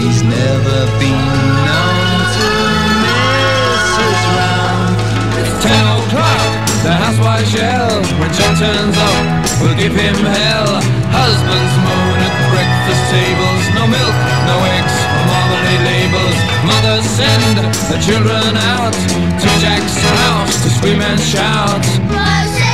He's 0.00 0.20
never 0.22 0.78
been 1.00 1.26
known 1.66 2.18
to 2.36 2.48
miss 3.04 3.86
his 4.02 4.20
round. 4.36 4.96
O'clock, 5.42 5.95
housewife 7.26 7.54
yell. 7.54 7.90
When 8.20 8.30
John 8.32 8.54
turns 8.56 8.96
up, 8.96 9.24
we'll 9.60 9.76
give 9.76 9.92
him 9.92 10.14
hell. 10.14 10.70
Husbands 11.10 11.74
moan 11.82 12.18
at 12.22 12.34
breakfast 12.54 13.02
tables. 13.10 13.64
No 13.74 13.84
milk, 13.90 14.16
no 14.46 14.56
eggs, 14.78 14.96
or 15.16 15.24
marmalade 15.30 15.82
labels. 15.90 16.38
Mothers 16.70 17.06
send 17.18 17.56
the 17.90 17.98
children 18.06 18.54
out 18.74 18.94
to 19.42 19.48
Jack's 19.62 19.98
house 19.98 20.54
to 20.62 20.68
scream 20.70 21.00
and 21.02 21.20
shout. 21.20 21.82
Grocer 22.10 22.65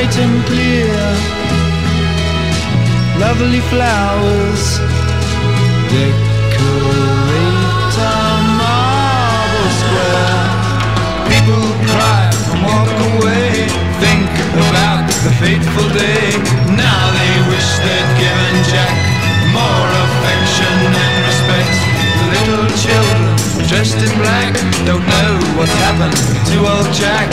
bright 0.00 0.16
and 0.18 0.44
clear. 0.46 0.96
Lovely 3.20 3.60
flowers 3.68 4.78
decorate 5.92 7.36
a 8.00 8.20
marble 8.56 9.70
square. 9.80 10.40
People 11.28 11.64
cry 11.92 12.24
and 12.32 12.60
walk 12.64 12.90
away. 13.12 13.68
Think 14.00 14.30
about 14.56 15.04
the 15.24 15.32
fateful 15.36 15.88
day. 15.92 16.32
Now 16.80 17.02
they 17.18 17.34
wish 17.52 17.68
they'd 17.84 18.10
given 18.16 18.56
Jack 18.72 18.96
more 19.52 19.88
affection 20.04 20.76
and 21.04 21.14
respect. 21.28 21.76
Little 22.32 22.68
children 22.84 23.36
dressed 23.68 24.00
in 24.00 24.12
black 24.18 24.54
don't 24.86 25.04
know 25.04 25.32
what's 25.58 25.76
happened 25.84 26.16
to 26.48 26.56
old 26.72 26.88
Jack. 26.94 27.28